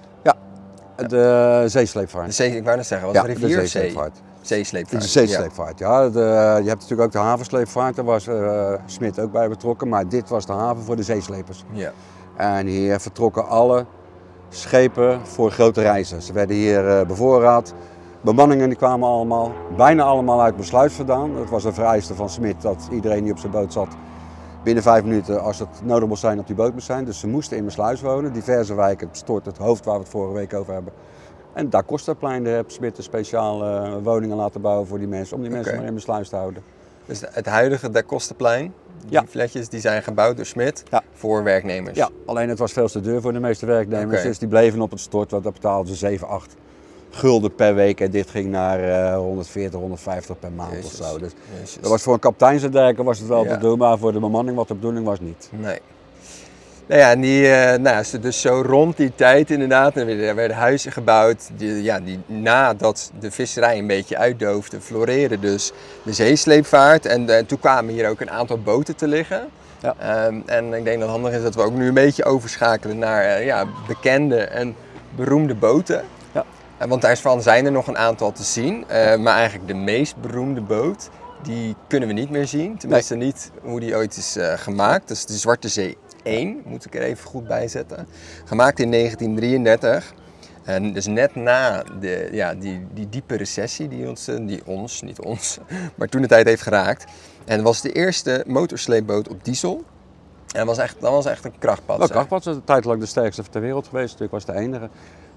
De 0.95 1.63
zeesleepvaart. 1.67 2.25
De 2.25 2.31
zee, 2.31 2.55
ik 2.55 2.63
wou 2.63 2.77
net 2.77 2.85
zeggen, 2.85 3.07
was 3.07 3.15
Ja, 3.15 3.25
het 3.25 3.39
de 3.39 3.47
zeesleepvaart. 3.47 4.21
Zeesleepvaart. 4.41 5.01
De 5.01 5.07
zeesleepvaart, 5.07 5.79
ja. 5.79 6.09
De, 6.09 6.19
je 6.63 6.67
hebt 6.67 6.81
natuurlijk 6.81 7.01
ook 7.01 7.11
de 7.11 7.17
havensleepvaart, 7.17 7.95
daar 7.95 8.05
was 8.05 8.27
eh 8.27 8.73
Smit 8.85 9.19
ook 9.19 9.31
bij 9.31 9.49
betrokken. 9.49 9.87
Maar 9.89 10.07
dit 10.07 10.29
was 10.29 10.45
de 10.45 10.53
haven 10.53 10.83
voor 10.83 10.95
de 10.95 11.03
zeeslepers. 11.03 11.63
Ja. 11.71 11.91
En 12.37 12.67
hier 12.67 12.99
vertrokken 12.99 13.47
alle 13.47 13.85
schepen 14.49 15.19
voor 15.23 15.51
grote 15.51 15.81
reizen. 15.81 16.21
Ze 16.21 16.33
werden 16.33 16.55
hier 16.55 16.87
eh, 16.87 17.05
bevoorraad. 17.05 17.73
Bemanningen 18.21 18.69
die 18.69 18.77
kwamen 18.77 19.09
allemaal, 19.09 19.51
bijna 19.77 20.03
allemaal 20.03 20.41
uit 20.41 20.55
besluit 20.55 20.93
vandaan. 20.93 21.35
Het 21.35 21.49
was 21.49 21.63
een 21.63 21.73
vereiste 21.73 22.15
van 22.15 22.29
Smit 22.29 22.61
dat 22.61 22.87
iedereen 22.91 23.23
die 23.23 23.31
op 23.31 23.39
zijn 23.39 23.51
boot 23.51 23.73
zat 23.73 23.87
binnen 24.63 24.83
vijf 24.83 25.03
minuten, 25.03 25.41
als 25.41 25.59
het 25.59 25.69
nodig 25.83 26.07
moest 26.07 26.21
zijn, 26.21 26.39
op 26.39 26.47
die 26.47 26.55
boot 26.55 26.73
moest 26.73 26.85
zijn. 26.85 27.05
Dus 27.05 27.19
ze 27.19 27.27
moesten 27.27 27.57
in 27.57 27.65
Besluis 27.65 28.01
wonen. 28.01 28.33
Diverse 28.33 28.73
wijken, 28.75 29.09
Stort, 29.11 29.45
het 29.45 29.57
hoofd 29.57 29.85
waar 29.85 29.93
we 29.95 29.99
het 30.01 30.09
vorige 30.09 30.33
week 30.33 30.53
over 30.53 30.73
hebben, 30.73 30.93
En 31.53 31.69
daar 31.69 31.83
Kostaplein, 31.83 32.43
daar 32.43 32.55
heb 32.55 32.71
Smit 32.71 32.97
een 32.97 33.03
speciale 33.03 33.79
eh, 33.79 33.93
woningen 34.03 34.35
laten 34.37 34.61
bouwen 34.61 34.87
voor 34.87 34.97
die 34.97 35.07
mensen. 35.07 35.35
Om 35.35 35.41
die 35.41 35.51
mensen 35.51 35.75
maar 35.75 35.85
in 35.85 35.93
besluit 35.93 36.29
te 36.29 36.35
houden. 36.35 36.63
Dus 37.05 37.21
het 37.31 37.45
huidige 37.45 37.89
Da 37.89 38.03
Costaplein, 38.03 38.73
die 39.01 39.11
Ja. 39.11 39.23
flatjes, 39.29 39.69
die 39.69 39.79
zijn 39.79 40.03
gebouwd 40.03 40.35
door 40.35 40.45
Smit 40.45 40.83
Ja. 40.89 41.01
voor 41.11 41.43
werknemers. 41.43 41.97
Ja, 41.97 42.09
alleen 42.25 42.49
het 42.49 42.59
was 42.59 42.71
veel 42.71 42.87
te 42.87 43.01
duur 43.01 43.21
voor 43.21 43.33
de 43.33 43.39
meeste 43.39 43.65
werknemers. 43.65 44.21
Dus 44.21 44.39
die 44.39 44.47
bleven 44.47 44.81
op 44.81 44.91
het 44.91 44.99
stort, 44.99 45.31
want 45.31 45.43
dat 45.43 45.53
betaalden 45.53 45.87
ze 45.87 45.95
7, 45.95 46.27
8 46.27 46.55
gulden 47.15 47.55
per 47.55 47.75
week. 47.75 48.01
En 48.01 48.11
dit 48.11 48.29
ging 48.29 48.49
naar 48.49 48.79
eh 48.83 49.15
140, 49.15 49.79
150 49.79 50.39
per 50.39 50.51
maand 50.51 50.71
Jezus. 50.71 50.99
of 50.99 51.07
zo. 51.07 51.17
Dus 51.17 51.31
Jezus. 51.59 51.77
dat 51.81 51.89
was 51.89 52.01
voor 52.01 52.13
een 52.13 52.19
kapiteinsderker 52.19 53.03
was 53.03 53.19
het 53.19 53.27
wel 53.27 53.43
Ja. 53.43 53.53
te 53.53 53.57
doen, 53.59 53.77
maar 53.77 53.97
voor 53.97 54.13
de 54.13 54.19
bemanning 54.19 54.57
wat 54.57 54.67
de 54.67 54.73
bedoeling 54.75 55.05
was 55.05 55.19
niet. 55.19 55.49
Nee. 55.51 55.79
Nou 56.87 57.01
ja, 57.01 57.11
en 57.11 57.21
die, 57.21 57.47
eh, 57.51 57.79
nou, 57.79 58.03
dus 58.21 58.41
zo 58.41 58.61
rond 58.65 58.97
die 58.97 59.11
tijd 59.15 59.51
inderdaad, 59.51 59.95
er 59.95 60.05
werden, 60.05 60.27
er 60.27 60.35
werden 60.35 60.57
huizen 60.57 60.91
gebouwd. 60.91 61.49
Die, 61.55 61.83
ja, 61.83 61.99
die, 61.99 62.19
nadat 62.25 63.11
de 63.19 63.31
visserij 63.31 63.77
een 63.77 63.87
beetje 63.87 64.17
uitdoofde, 64.17 64.81
floreerde 64.81 65.39
dus 65.39 65.71
de 66.03 66.13
zeesleepvaart. 66.13 67.05
En 67.05 67.29
eh, 67.29 67.45
toen 67.45 67.59
kwamen 67.59 67.93
hier 67.93 68.09
ook 68.09 68.21
een 68.21 68.31
aantal 68.31 68.57
boten 68.61 68.95
te 68.95 69.07
liggen. 69.07 69.47
Ja. 69.81 69.95
Ehm, 69.99 70.35
en 70.45 70.65
ik 70.73 70.83
denk 70.83 70.99
dat 70.99 71.09
het 71.09 71.09
handig 71.09 71.33
is 71.33 71.41
dat 71.43 71.55
we 71.55 71.61
ook 71.61 71.73
nu 71.73 71.87
een 71.87 71.93
beetje 71.93 72.23
overschakelen 72.25 72.97
naar 72.97 73.23
eh, 73.23 73.45
ja, 73.45 73.65
bekende 73.87 74.37
en 74.37 74.75
beroemde 75.15 75.55
boten. 75.55 76.03
Eh, 76.83 76.89
want 76.89 77.01
daarvan 77.01 77.41
zijn 77.41 77.65
er 77.65 77.71
nog 77.71 77.87
een 77.87 77.97
aantal 77.97 78.31
te 78.31 78.43
zien. 78.43 78.87
Eh, 78.87 79.17
maar 79.17 79.35
eigenlijk 79.35 79.67
de 79.67 79.73
meest 79.73 80.15
beroemde 80.21 80.61
boot, 80.61 81.09
die 81.41 81.75
kunnen 81.87 82.07
we 82.07 82.13
niet 82.13 82.29
meer 82.29 82.47
zien. 82.47 82.77
Tenminste 82.77 83.15
niet 83.15 83.51
hoe 83.61 83.79
die 83.79 83.95
ooit 83.95 84.17
is 84.17 84.35
eh, 84.35 84.53
gemaakt. 84.53 85.07
Dat 85.07 85.17
is 85.17 85.25
de 85.25 85.37
Zwarte 85.37 85.67
Zee 85.67 85.97
1, 86.23 86.61
moet 86.65 86.85
ik 86.85 86.95
er 86.95 87.01
even 87.01 87.27
goed 87.27 87.47
bij 87.47 87.67
zetten. 87.67 88.07
Gemaakt 88.45 88.79
in 88.79 88.91
1933. 88.91 90.13
En 90.63 90.93
dus 90.93 91.05
net 91.05 91.35
na 91.35 91.83
de, 91.99 92.29
ja, 92.31 92.53
die, 92.53 92.85
die 92.93 93.09
diepe 93.09 93.35
recessie 93.35 93.87
die 93.87 94.09
ons, 94.09 94.25
die 94.25 94.61
ons, 94.65 95.01
niet 95.01 95.19
ons, 95.19 95.57
maar 95.97 96.07
toen 96.07 96.21
de 96.21 96.27
tijd 96.27 96.47
heeft 96.47 96.61
geraakt. 96.61 97.05
En 97.45 97.63
was 97.63 97.81
de 97.81 97.91
eerste 97.91 98.43
motorsleepboot 98.47 99.29
op 99.29 99.43
diesel. 99.45 99.83
En 100.53 100.65
dat 100.65 100.75
was 100.75 100.77
echt, 100.77 100.95
dat 100.99 101.11
was 101.11 101.25
echt 101.25 101.45
een 101.45 101.57
krachtpad. 101.59 101.97
Nou, 101.97 102.09
Krachtpad 102.09 102.45
is 102.45 102.55
een 102.55 102.63
tijd 102.63 102.85
lang 102.85 102.99
de 102.99 103.05
sterkste 103.05 103.43
ter 103.49 103.61
wereld 103.61 103.87
geweest. 103.87 104.21
Ik 104.21 104.29
was 104.29 104.45
de 104.45 104.53
enige. 104.53 104.89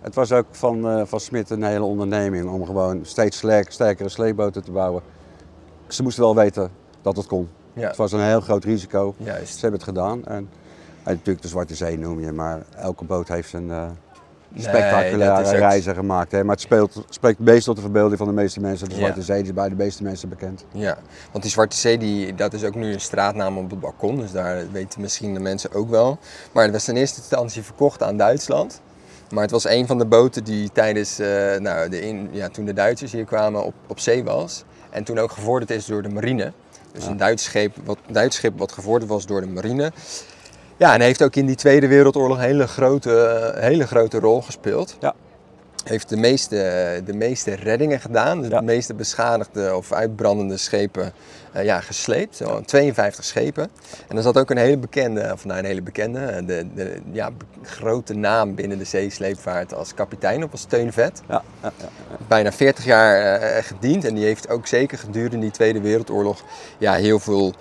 Het 0.07 0.15
was 0.15 0.33
ook 0.33 0.47
van, 0.51 0.89
eh, 0.89 1.03
van 1.05 1.21
Smit 1.21 1.51
een 1.51 1.63
hele 1.63 1.85
onderneming 1.85 2.49
om 2.51 2.65
gewoon 2.67 2.99
steeds 3.03 3.37
sterk- 3.37 3.71
sterkere 3.73 4.09
sleepboten 4.09 4.65
te 4.65 4.71
bouwen. 4.71 5.03
Ze 5.89 6.03
moesten 6.03 6.23
wel 6.23 6.35
weten 6.35 6.71
dat 7.03 7.17
het 7.17 7.27
kon. 7.27 7.49
Ja, 7.73 7.87
Het 7.87 7.97
was 7.97 8.13
een 8.13 8.21
heel 8.21 8.41
groot 8.41 8.65
risico. 8.65 9.15
juist. 9.19 9.55
Ze 9.55 9.61
hebben 9.61 9.81
het 9.81 9.89
gedaan. 9.89 10.25
En, 10.27 10.35
en 10.37 10.49
natuurlijk 11.13 11.43
de 11.43 11.49
Zwarte 11.49 11.75
Zee 11.75 11.99
noem 11.99 12.21
je, 12.21 12.33
maar 12.33 12.63
elke 12.77 13.05
boot 13.05 13.29
heeft 13.29 13.53
een 13.53 13.71
eh 13.71 13.87
Nee, 14.49 14.63
spectaculaire 14.65 15.45
ook- 15.49 15.53
reizen 15.59 15.95
gemaakt. 15.95 16.33
Hè. 16.33 16.45
Maar 16.45 16.55
het 16.55 16.65
speelt, 16.65 17.05
spreekt 17.09 17.39
meest 17.39 17.65
tot 17.65 17.77
de 17.77 17.83
verbeelding 17.83 18.19
van 18.19 18.27
de 18.27 18.33
meeste 18.35 18.61
mensen. 18.61 18.89
De 18.89 18.95
Ja. 18.95 19.01
Zwarte 19.01 19.23
Zee 19.23 19.43
is 19.43 19.53
bij 19.53 19.69
de 19.69 19.75
meeste 19.75 20.03
mensen 20.03 20.29
bekend. 20.29 20.65
Ja, 20.73 20.97
want 21.31 21.43
die 21.43 21.53
Zwarte 21.53 21.77
Zee, 21.77 21.99
die, 21.99 22.35
dat 22.35 22.53
is 22.53 22.65
ook 22.65 22.75
nu 22.75 22.93
een 22.93 23.01
straatnaam 23.01 23.59
op 23.59 23.71
het 23.71 23.81
balkon. 23.81 24.17
Dus 24.17 24.33
daar 24.33 24.71
weten 24.73 25.01
misschien 25.01 25.35
de 25.35 25.41
mensen 25.41 25.73
ook 25.73 25.91
wel. 25.91 26.19
Maar 26.53 26.63
het 26.65 26.73
was 26.73 26.89
in 26.89 26.97
eerste 26.97 27.19
instantie 27.21 27.63
verkocht 27.63 28.03
aan 28.03 28.17
Duitsland. 28.17 28.81
Maar 29.30 29.42
het 29.42 29.50
was 29.50 29.64
een 29.68 29.87
van 29.87 29.99
de 29.99 30.06
boten 30.06 30.45
die 30.45 30.71
tijdens, 30.73 31.18
eh, 31.18 31.56
nou, 31.56 31.88
de 31.88 32.00
in, 32.00 32.28
ja, 32.33 32.49
toen 32.49 32.64
de 32.64 32.73
Duitsers 32.73 33.12
hier 33.12 33.25
kwamen, 33.25 33.64
op, 33.64 33.75
op 33.87 33.99
zee 34.00 34.25
was. 34.25 34.64
En 34.90 35.04
toen 35.04 35.18
ook 35.18 35.30
gevorderd 35.30 35.71
is 35.71 35.87
door 35.87 36.02
de 36.02 36.09
marine. 36.09 36.52
Dus 36.92 37.04
Ja. 37.04 37.11
een 37.11 37.16
Duits 37.16 37.45
schip, 37.45 37.76
wat, 37.85 37.99
Duits 38.11 38.37
schip 38.37 38.59
wat 38.59 38.73
gevorderd 38.73 39.11
was 39.11 39.26
door 39.26 39.40
de 39.40 39.47
marine. 39.47 39.92
Ja, 40.76 40.95
en 40.95 41.00
heeft 41.00 41.23
ook 41.23 41.37
in 41.37 41.47
die 41.47 41.56
Tweede 41.56 41.87
Wereldoorlog 41.88 42.37
een 42.37 42.42
hele 42.42 42.66
grote, 42.66 43.21
eh, 43.21 43.62
hele 43.62 43.87
grote 43.87 44.18
rol 44.18 44.42
gespeeld. 44.42 44.97
Ja. 45.00 45.14
Heeft 45.88 46.09
de 46.09 46.16
meeste, 46.16 46.57
de 47.05 47.14
meeste 47.14 47.55
reddingen 47.55 48.00
gedaan. 48.00 48.40
Dus 48.40 48.50
Ja. 48.50 48.59
de 48.59 48.64
meeste 48.64 48.95
beschadigde 48.95 49.76
of 49.76 49.93
uitbrandende 49.93 50.57
schepen 50.57 51.12
eh, 51.52 51.64
ja, 51.64 51.81
gesleept. 51.81 52.37
Zo, 52.37 52.61
52 52.61 53.25
schepen. 53.25 53.71
En 54.09 54.16
er 54.16 54.23
zat 54.23 54.38
ook 54.38 54.50
een 54.50 54.57
hele 54.57 54.78
bekende, 54.78 55.31
of 55.33 55.45
nou 55.45 55.59
een 55.59 55.64
hele 55.64 55.83
bekende, 55.83 56.19
eh, 56.19 56.47
de, 56.47 56.66
de 56.75 56.97
ja, 57.12 57.31
grote 57.62 58.14
naam 58.14 58.55
binnen 58.55 58.78
de 58.78 58.85
zeesleepvaart 58.85 59.75
als 59.75 59.95
kapitein 59.95 60.43
op 60.45 60.52
als 60.52 60.64
Teun 60.64 60.93
Vet. 60.93 61.23
Ja. 61.28 61.43
Bijna 62.28 62.52
40 62.52 62.85
jaar 62.85 63.40
eh, 63.40 63.64
gediend 63.64 64.05
en 64.05 64.14
die 64.14 64.25
heeft 64.25 64.49
ook 64.49 64.66
zeker 64.66 64.99
gedurende 64.99 65.38
die 65.38 65.50
Tweede 65.50 65.81
Wereldoorlog 65.81 66.43
ja, 66.78 66.95
heel 66.95 67.19
veel 67.19 67.55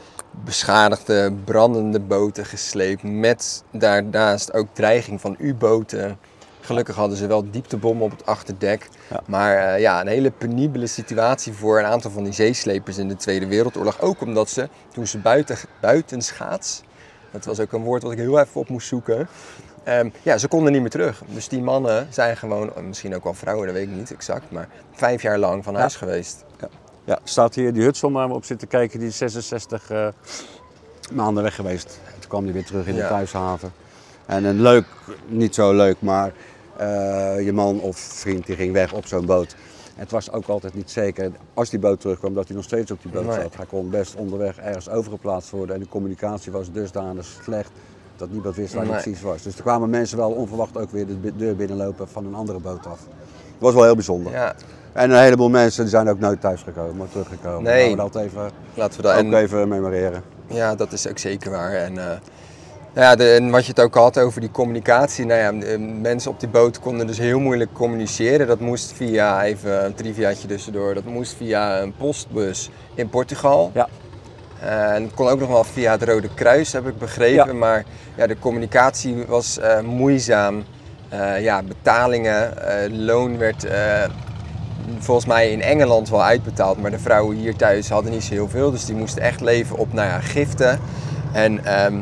beschadigde, 0.44 1.34
brandende 1.44 2.00
boten 2.00 2.46
gesleept. 2.46 3.04
Met 3.04 3.64
daarnaast 3.72 4.54
ook 4.54 4.68
dreiging 4.74 5.22
van 5.22 5.36
U-boten. 5.40 6.18
Gelukkig 6.66 6.96
hadden 6.96 7.18
ze 7.18 7.28
wel 7.28 7.52
dieptebommen 7.52 8.06
op 8.06 8.12
het 8.12 8.26
achterdek. 8.26 8.88
Ja. 9.10 9.20
Maar 9.26 9.56
eh, 9.58 9.80
ja, 9.80 10.02
een 10.02 10.08
hele 10.08 10.32
penibele 10.32 10.88
situatie 10.88 11.54
voor 11.54 11.80
een 11.80 11.86
aantal 11.86 12.12
van 12.12 12.24
die 12.24 12.34
zeeslepers 12.34 12.98
in 12.98 13.08
de 13.08 13.16
Tweede 13.16 13.48
Wereldoorlog. 13.48 14.02
Ook 14.02 14.22
omdat 14.22 14.50
ze, 14.50 14.70
toen 14.94 15.08
ze 15.08 15.18
buiten, 15.18 15.58
buitenschaats, 15.82 16.82
dat 17.32 17.46
was 17.46 17.60
ook 17.60 17.72
een 17.72 17.84
woord 17.84 18.04
wat 18.04 18.12
ik 18.12 18.18
heel 18.18 18.40
even 18.40 18.62
op 18.62 18.70
moest 18.70 18.88
zoeken. 18.88 19.28
Ehm, 19.84 20.10
ja, 20.22 20.38
ze 20.38 20.48
konden 20.48 20.72
niet 20.72 20.82
meer 20.82 20.90
terug. 20.90 21.22
Dus 21.28 21.48
die 21.48 21.62
mannen 21.62 22.08
zijn 22.10 22.38
gewoon, 22.38 22.76
eh, 22.76 22.84
misschien 22.84 23.16
ook 23.16 23.24
wel 23.24 23.34
vrouwen, 23.34 23.66
dat 23.66 23.76
weet 23.76 23.88
ik 23.88 23.96
niet 23.96 24.12
exact, 24.12 24.52
maar 24.52 24.68
vijf 24.94 25.22
jaar 25.22 25.38
lang 25.38 25.64
van 25.64 25.74
Ja. 25.74 25.80
huis 25.80 25.96
geweest. 25.96 26.44
Ja, 27.04 27.20
staat 27.24 27.56
hier 27.56 27.74
die 27.74 27.84
Hudson 27.84 28.14
waar 28.14 28.28
we 28.28 28.34
op 28.34 28.46
zitten 28.46 28.68
kijken, 28.68 29.00
die 29.00 29.08
is 29.08 29.18
66 29.18 29.90
eh, 29.90 30.08
maanden 31.14 31.44
weg 31.44 31.56
geweest. 31.56 32.00
Toen 32.20 32.30
kwam 32.30 32.44
hij 32.44 32.54
weer 32.54 32.66
terug 32.66 32.88
in 32.88 32.96
Ja. 32.96 33.02
de 33.02 33.08
thuishaven. 33.08 33.72
En 34.26 34.44
een 34.44 34.62
leuk, 34.62 34.86
niet 35.28 35.56
zo 35.56 35.74
leuk, 35.74 35.96
maar 36.00 36.32
je 37.44 37.52
man 37.54 37.80
of 37.80 37.98
vriend 37.98 38.46
die 38.46 38.56
ging 38.56 38.74
weg 38.74 38.94
op 38.94 39.06
zo'n 39.06 39.26
boot. 39.26 39.56
Het 39.96 40.12
was 40.12 40.32
ook 40.32 40.48
altijd 40.48 40.74
niet 40.74 40.92
zeker, 40.92 41.32
als 41.54 41.70
die 41.70 41.80
boot 41.80 42.00
terugkwam, 42.00 42.34
dat 42.34 42.48
hij 42.48 42.56
nog 42.56 42.66
steeds 42.66 42.92
op 42.92 43.02
die 43.02 43.12
boot 43.12 43.26
Nee. 43.26 43.42
zat. 43.42 43.56
Hij 43.56 43.66
kon 43.66 43.90
best 43.90 44.16
onderweg 44.16 44.58
ergens 44.58 44.90
overgeplaatst 44.90 45.50
worden 45.50 45.76
en 45.76 45.82
de 45.82 45.88
communicatie 45.88 46.52
was 46.52 46.72
dusdanig 46.72 47.26
slecht 47.44 47.70
dat 48.16 48.30
niemand 48.30 48.56
wist 48.56 48.74
waar 48.74 48.84
hij 48.84 48.92
Nee. 48.94 49.02
precies 49.02 49.22
was. 49.22 49.42
Dus 49.42 49.56
er 49.56 49.62
kwamen 49.62 49.90
mensen 49.90 50.18
wel 50.18 50.32
onverwacht 50.32 50.78
ook 50.78 50.92
weer 50.92 51.06
de 51.08 51.36
deur 51.36 51.56
binnenlopen 51.56 52.08
van 52.08 52.26
een 52.26 52.36
andere 52.36 52.60
boot 52.60 52.86
af. 52.88 53.00
Dat 53.00 53.60
was 53.60 53.74
wel 53.74 53.84
heel 53.84 53.96
bijzonder. 53.96 54.32
Ja, 54.32 54.56
En 54.94 55.12
een 55.12 55.22
heleboel 55.22 55.50
mensen 55.50 55.82
die 55.82 55.92
zijn 55.92 56.10
ook 56.10 56.20
nooit 56.20 56.42
thuisgekomen, 56.42 56.96
maar 56.98 57.10
teruggekomen. 57.10 57.64
Nee. 57.64 57.96
Laten 57.96 58.06
we 58.06 58.12
dat 58.14 58.22
even, 58.24 58.52
laten 58.74 58.98
we 58.98 59.02
dat. 59.04 59.12
ook 59.14 59.20
En, 59.20 59.34
even 59.34 59.68
memoreren. 59.68 60.24
Ja, 60.48 60.76
dat 60.76 60.92
is 60.92 61.08
ook 61.10 61.18
zeker 61.18 61.52
waar. 61.52 61.72
En, 61.74 61.98
eh, 61.98 62.18
nou 62.96 63.08
ja, 63.08 63.16
de, 63.16 63.32
en 63.32 63.50
wat 63.50 63.66
je 63.66 63.70
het 63.70 63.80
ook 63.80 63.96
had 63.96 64.20
over 64.20 64.42
die 64.42 64.52
communicatie. 64.52 65.26
Nou 65.26 65.40
ja, 65.40 65.78
mensen 66.02 66.32
op 66.32 66.40
die 66.40 66.50
boot 66.50 66.80
konden 66.80 67.08
dus 67.08 67.18
heel 67.18 67.40
moeilijk 67.40 67.74
communiceren. 67.74 68.48
Dat 68.48 68.60
moest 68.60 68.94
via, 68.94 69.44
even 69.44 69.86
een 69.86 69.94
triviaatje 69.94 70.48
tussendoor, 70.48 70.94
dat 70.94 71.06
moest 71.06 71.36
via 71.38 71.80
een 71.80 71.94
postbus 71.98 72.70
in 72.94 73.10
Portugal. 73.10 73.72
Ja. 73.74 73.88
Eh, 74.60 74.94
en 74.94 75.14
kon 75.14 75.28
ook 75.28 75.40
nog 75.40 75.50
wel 75.50 75.64
via 75.64 75.92
het 75.92 76.04
Rode 76.04 76.30
Kruis, 76.34 76.74
heb 76.74 76.88
ik 76.88 76.98
begrepen. 76.98 77.48
Ja. 77.48 77.54
Maar 77.54 77.84
ja, 78.16 78.28
de 78.28 78.40
communicatie 78.40 79.24
was 79.28 79.60
eh, 79.60 79.80
moeizaam. 79.80 80.64
Eh, 81.10 81.42
ja, 81.42 81.64
betalingen, 81.64 82.54
loon 83.06 83.38
werd 83.38 83.68
volgens 85.00 85.26
mij 85.26 85.52
in 85.52 85.62
Engeland 85.62 86.10
wel 86.10 86.24
uitbetaald. 86.24 86.82
Maar 86.82 86.92
de 86.92 87.00
vrouwen 87.00 87.38
hier 87.38 87.56
thuis 87.56 87.90
hadden 87.90 88.12
niet 88.12 88.24
zo 88.24 88.34
heel 88.34 88.50
veel. 88.50 88.72
Dus 88.72 88.86
die 88.86 88.96
moesten 88.96 89.22
echt 89.22 89.42
leven 89.42 89.78
op 89.78 89.94
nou 89.94 90.08
ja, 90.08 90.20
giften. 90.20 90.80
En 91.34 91.66
ehm, 91.66 92.02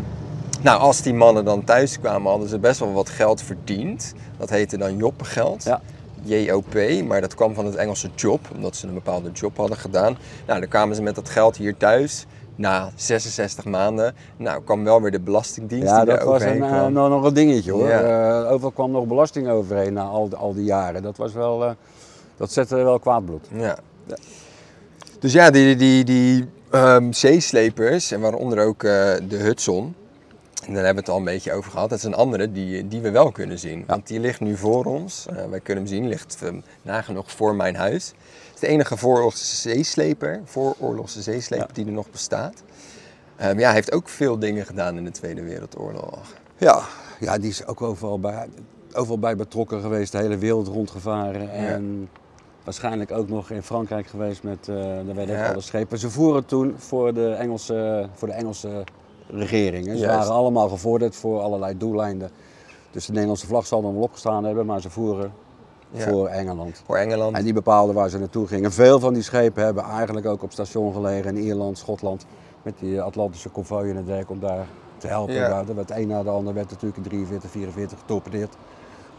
nou, 0.63 0.79
als 0.79 1.01
die 1.01 1.13
mannen 1.13 1.45
dan 1.45 1.63
thuis 1.63 1.99
kwamen, 1.99 2.29
hadden 2.29 2.49
ze 2.49 2.59
best 2.59 2.79
wel 2.79 2.93
wat 2.93 3.09
geld 3.09 3.41
verdiend. 3.41 4.13
Dat 4.37 4.49
heette 4.49 4.77
dan 4.77 4.97
joppengeld. 4.97 5.63
Ja. 5.63 5.81
JOP, 6.25 6.73
maar 7.07 7.21
dat 7.21 7.35
kwam 7.35 7.53
van 7.53 7.65
het 7.65 7.75
Engelse 7.75 8.09
job, 8.15 8.39
omdat 8.55 8.75
ze 8.75 8.87
een 8.87 8.93
bepaalde 8.93 9.31
job 9.31 9.57
hadden 9.57 9.77
gedaan. 9.77 10.17
Nou, 10.47 10.59
dan 10.59 10.69
kwamen 10.69 10.95
ze 10.95 11.01
met 11.01 11.15
dat 11.15 11.29
geld 11.29 11.57
hier 11.57 11.77
thuis. 11.77 12.25
Na 12.55 12.91
66 12.95 13.65
maanden, 13.65 14.15
nou 14.37 14.61
kwam 14.63 14.83
wel 14.83 15.01
weer 15.01 15.11
de 15.11 15.19
belastingdienst 15.19 15.87
Ja, 15.87 15.97
die 15.97 16.05
dat 16.05 16.19
er 16.19 16.25
was 16.25 16.41
een, 16.41 16.63
eh, 16.63 16.87
nog, 16.87 17.09
nog 17.09 17.23
een 17.23 17.33
dingetje 17.33 17.71
hoor. 17.71 17.87
Ja. 17.87 18.41
Eh, 18.43 18.51
overal 18.51 18.71
kwam 18.71 18.91
nog 18.91 19.05
belasting 19.05 19.49
overheen 19.49 19.93
na 19.93 20.03
al, 20.03 20.29
die- 20.29 20.37
al 20.37 20.53
die 20.53 20.63
jaren. 20.63 21.01
Dat 21.01 21.17
was 21.17 21.33
wel, 21.33 21.63
eh, 21.65 21.71
dat 22.37 22.51
zette 22.51 22.75
wel 22.75 22.99
kwaad 22.99 23.25
bloed. 23.25 23.47
Ja. 23.51 23.77
Dus 25.19 25.33
ja, 25.33 25.49
die, 25.51 25.75
die, 25.75 26.03
die 26.03 26.45
ehm, 26.71 27.11
zeeslepers, 27.11 28.11
en 28.11 28.21
waaronder 28.21 28.65
ook 28.65 28.79
de 28.81 29.23
Hudson, 29.29 29.95
en 30.67 30.73
daar 30.73 30.83
hebben 30.85 30.93
we 30.93 30.99
het 30.99 31.09
al 31.09 31.17
een 31.17 31.23
beetje 31.33 31.53
over 31.53 31.71
gehad. 31.71 31.89
Dat 31.89 31.97
is 31.97 32.03
een 32.03 32.13
andere 32.15 32.51
die, 32.51 32.87
die 32.87 33.01
we 33.01 33.11
wel 33.11 33.31
kunnen 33.31 33.59
zien. 33.59 33.83
Want 33.87 34.07
die 34.07 34.19
ligt 34.19 34.39
nu 34.39 34.57
voor 34.57 34.85
ons. 34.85 35.25
Eh, 35.29 35.35
wij 35.49 35.59
kunnen 35.59 35.83
hem 35.83 35.93
zien, 35.93 36.07
ligt 36.07 36.39
eh, 36.43 36.49
nagenoeg 36.81 37.31
voor 37.31 37.55
mijn 37.55 37.75
huis. 37.75 38.07
Het 38.45 38.53
is 38.53 38.59
de 38.59 38.67
enige 38.67 38.97
vooroorlogse 38.97 39.55
zeesleper, 39.55 40.41
vooroorlogse 40.45 41.21
zeesleper 41.21 41.67
Ja. 41.67 41.73
die 41.73 41.85
er 41.85 41.91
nog 41.91 42.11
bestaat. 42.11 42.63
Ehm, 43.35 43.59
ja, 43.59 43.65
hij 43.65 43.73
heeft 43.73 43.91
ook 43.93 44.09
veel 44.09 44.39
dingen 44.39 44.65
gedaan 44.65 44.97
in 44.97 45.03
de 45.03 45.11
Tweede 45.11 45.43
Wereldoorlog. 45.43 46.19
Ja, 46.57 46.81
ja 47.19 47.37
die 47.37 47.49
is 47.49 47.65
ook 47.65 47.81
overal 47.81 48.19
bij, 48.19 48.47
overal 48.93 49.19
bij 49.19 49.35
betrokken 49.35 49.81
geweest, 49.81 50.11
de 50.11 50.17
hele 50.17 50.37
wereld 50.37 50.67
rondgevaren. 50.67 51.51
En 51.51 52.09
waarschijnlijk 52.63 53.11
ook 53.11 53.29
nog 53.29 53.49
in 53.49 53.63
Frankrijk 53.63 54.07
geweest 54.07 54.43
met, 54.43 54.67
eh 54.69 54.75
daar 54.75 55.05
werden 55.15 55.35
ook 55.35 55.41
Ja. 55.45 55.51
alle 55.51 55.61
schepen. 55.61 55.97
Ze 55.99 56.09
voeren 56.09 56.45
toen 56.45 56.73
voor 56.77 57.13
de 57.13 57.33
Engelse, 57.33 58.07
voor 58.13 58.27
de 58.27 58.33
Engelse 58.33 58.83
regering. 59.27 59.85
hè. 59.87 59.97
Ze 59.97 60.05
waren 60.05 60.31
allemaal 60.33 60.69
gevorderd 60.69 61.15
voor 61.15 61.41
allerlei 61.41 61.77
doeleinden. 61.77 62.29
Dus 62.91 63.05
de 63.05 63.11
Nederlandse 63.11 63.47
vlag 63.47 63.65
zal 63.67 63.81
dan 63.81 63.93
wel 63.93 64.03
opgestaan 64.03 64.43
hebben, 64.43 64.65
maar 64.65 64.81
ze 64.81 64.89
voeren 64.89 65.31
Ja. 65.91 66.07
voor 66.07 66.27
Engeland. 66.27 66.81
Voor 66.85 66.97
Engeland. 66.97 67.35
En 67.37 67.43
die 67.43 67.53
bepaalden 67.53 67.95
waar 67.95 68.09
ze 68.09 68.19
naartoe 68.19 68.47
gingen. 68.47 68.71
Veel 68.71 68.99
van 68.99 69.13
die 69.13 69.23
schepen 69.23 69.63
hebben 69.63 69.83
eigenlijk 69.83 70.25
ook 70.25 70.43
op 70.43 70.51
station 70.51 70.93
gelegen 70.93 71.35
in 71.37 71.43
Ierland, 71.43 71.77
Schotland. 71.77 72.25
Met 72.61 72.73
die 72.79 73.01
Atlantische 73.01 73.49
konvooien 73.49 73.89
en 73.89 73.95
het 73.95 74.05
dergelijke 74.05 74.33
om 74.33 74.39
daar 74.39 74.67
te 74.97 75.07
helpen. 75.07 75.33
Ja. 75.33 75.63
Daar 75.63 75.75
werd 75.75 75.91
een 75.91 76.07
na 76.07 76.23
de 76.23 76.29
ander 76.29 76.53
werd 76.53 76.69
natuurlijk 76.69 76.97
in 76.97 77.03
43, 77.03 77.49
44 77.49 77.99
getorpedeerd. 77.99 78.55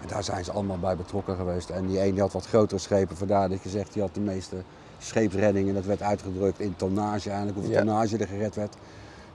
En 0.03 0.09
daar 0.09 0.25
zijn 0.25 0.45
ze 0.45 0.53
allemaal 0.53 0.79
bij 0.79 0.97
betrokken 0.97 1.37
geweest. 1.37 1.71
En 1.71 1.87
die 1.87 2.01
een 2.05 2.13
die 2.13 2.21
had 2.21 2.33
wat 2.33 2.47
grotere 2.47 2.81
schepen, 2.81 3.17
vandaar 3.17 3.49
dat 3.49 3.63
je 3.63 3.69
zegt, 3.69 3.93
die 3.93 4.03
had 4.03 4.15
de 4.15 4.21
meeste 4.21 4.57
scheepsreddingen. 4.99 5.75
Dat 5.75 5.85
werd 5.85 6.03
uitgedrukt 6.03 6.61
in 6.61 6.75
tonnage 6.77 7.29
eigenlijk, 7.29 7.59
hoeveel 7.59 7.75
Ja. 7.75 7.79
tonnage 7.85 8.17
er 8.19 8.27
gered 8.29 8.55
werd. 8.55 8.75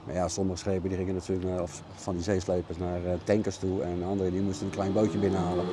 Maar 0.04 0.14
ja, 0.14 0.28
sommige 0.28 0.58
schepen 0.58 0.88
die 0.88 0.98
gingen 0.98 1.14
natuurlijk 1.14 1.48
naar, 1.48 1.62
of 1.62 1.82
van 1.94 2.14
die 2.14 2.22
zeeslepers 2.22 2.78
naar 2.78 3.04
eh, 3.04 3.12
tankers 3.24 3.56
toe. 3.56 3.82
En 3.82 4.02
andere 4.08 4.30
die 4.30 4.40
moesten 4.40 4.66
een 4.66 4.72
klein 4.72 4.92
bootje 4.92 5.18
binnenhalen. 5.18 5.64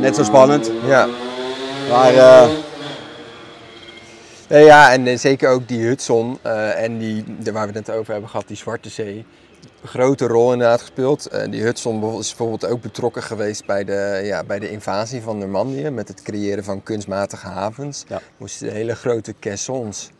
Net 0.00 0.16
zo 0.16 0.22
spannend. 0.22 0.70
Ja. 0.86 1.08
Maar 1.88 2.12
Nee, 4.48 4.64
ja, 4.64 4.92
en 4.92 5.18
zeker 5.18 5.50
ook 5.50 5.68
die 5.68 5.86
Hudson 5.86 6.38
en 6.42 6.98
die, 6.98 7.24
waar 7.52 7.66
we 7.66 7.78
het 7.78 7.86
net 7.86 7.96
over 7.96 8.12
hebben 8.12 8.30
gehad, 8.30 8.48
die 8.48 8.56
Zwarte 8.56 8.88
Zee. 8.88 9.24
Grote 9.84 10.26
rol 10.26 10.52
inderdaad 10.52 10.80
gespeeld. 10.80 11.30
Die 11.50 11.62
Hudson 11.62 12.18
is 12.18 12.28
bijvoorbeeld 12.28 12.66
ook 12.66 12.80
betrokken 12.80 13.22
geweest 13.22 13.66
bij 13.66 13.84
de, 13.84 14.20
ja, 14.24 14.44
bij 14.44 14.58
de 14.58 14.70
invasie 14.70 15.22
van 15.22 15.38
Normandië. 15.38 15.90
Met 15.90 16.08
het 16.08 16.22
creëren 16.22 16.64
van 16.64 16.82
kunstmatige 16.82 17.46
havens. 17.46 18.04
Ja. 18.08 18.20
Moesten 18.36 18.72
hele 18.72 18.94
grote 18.94 19.34
caissons. 19.40 20.10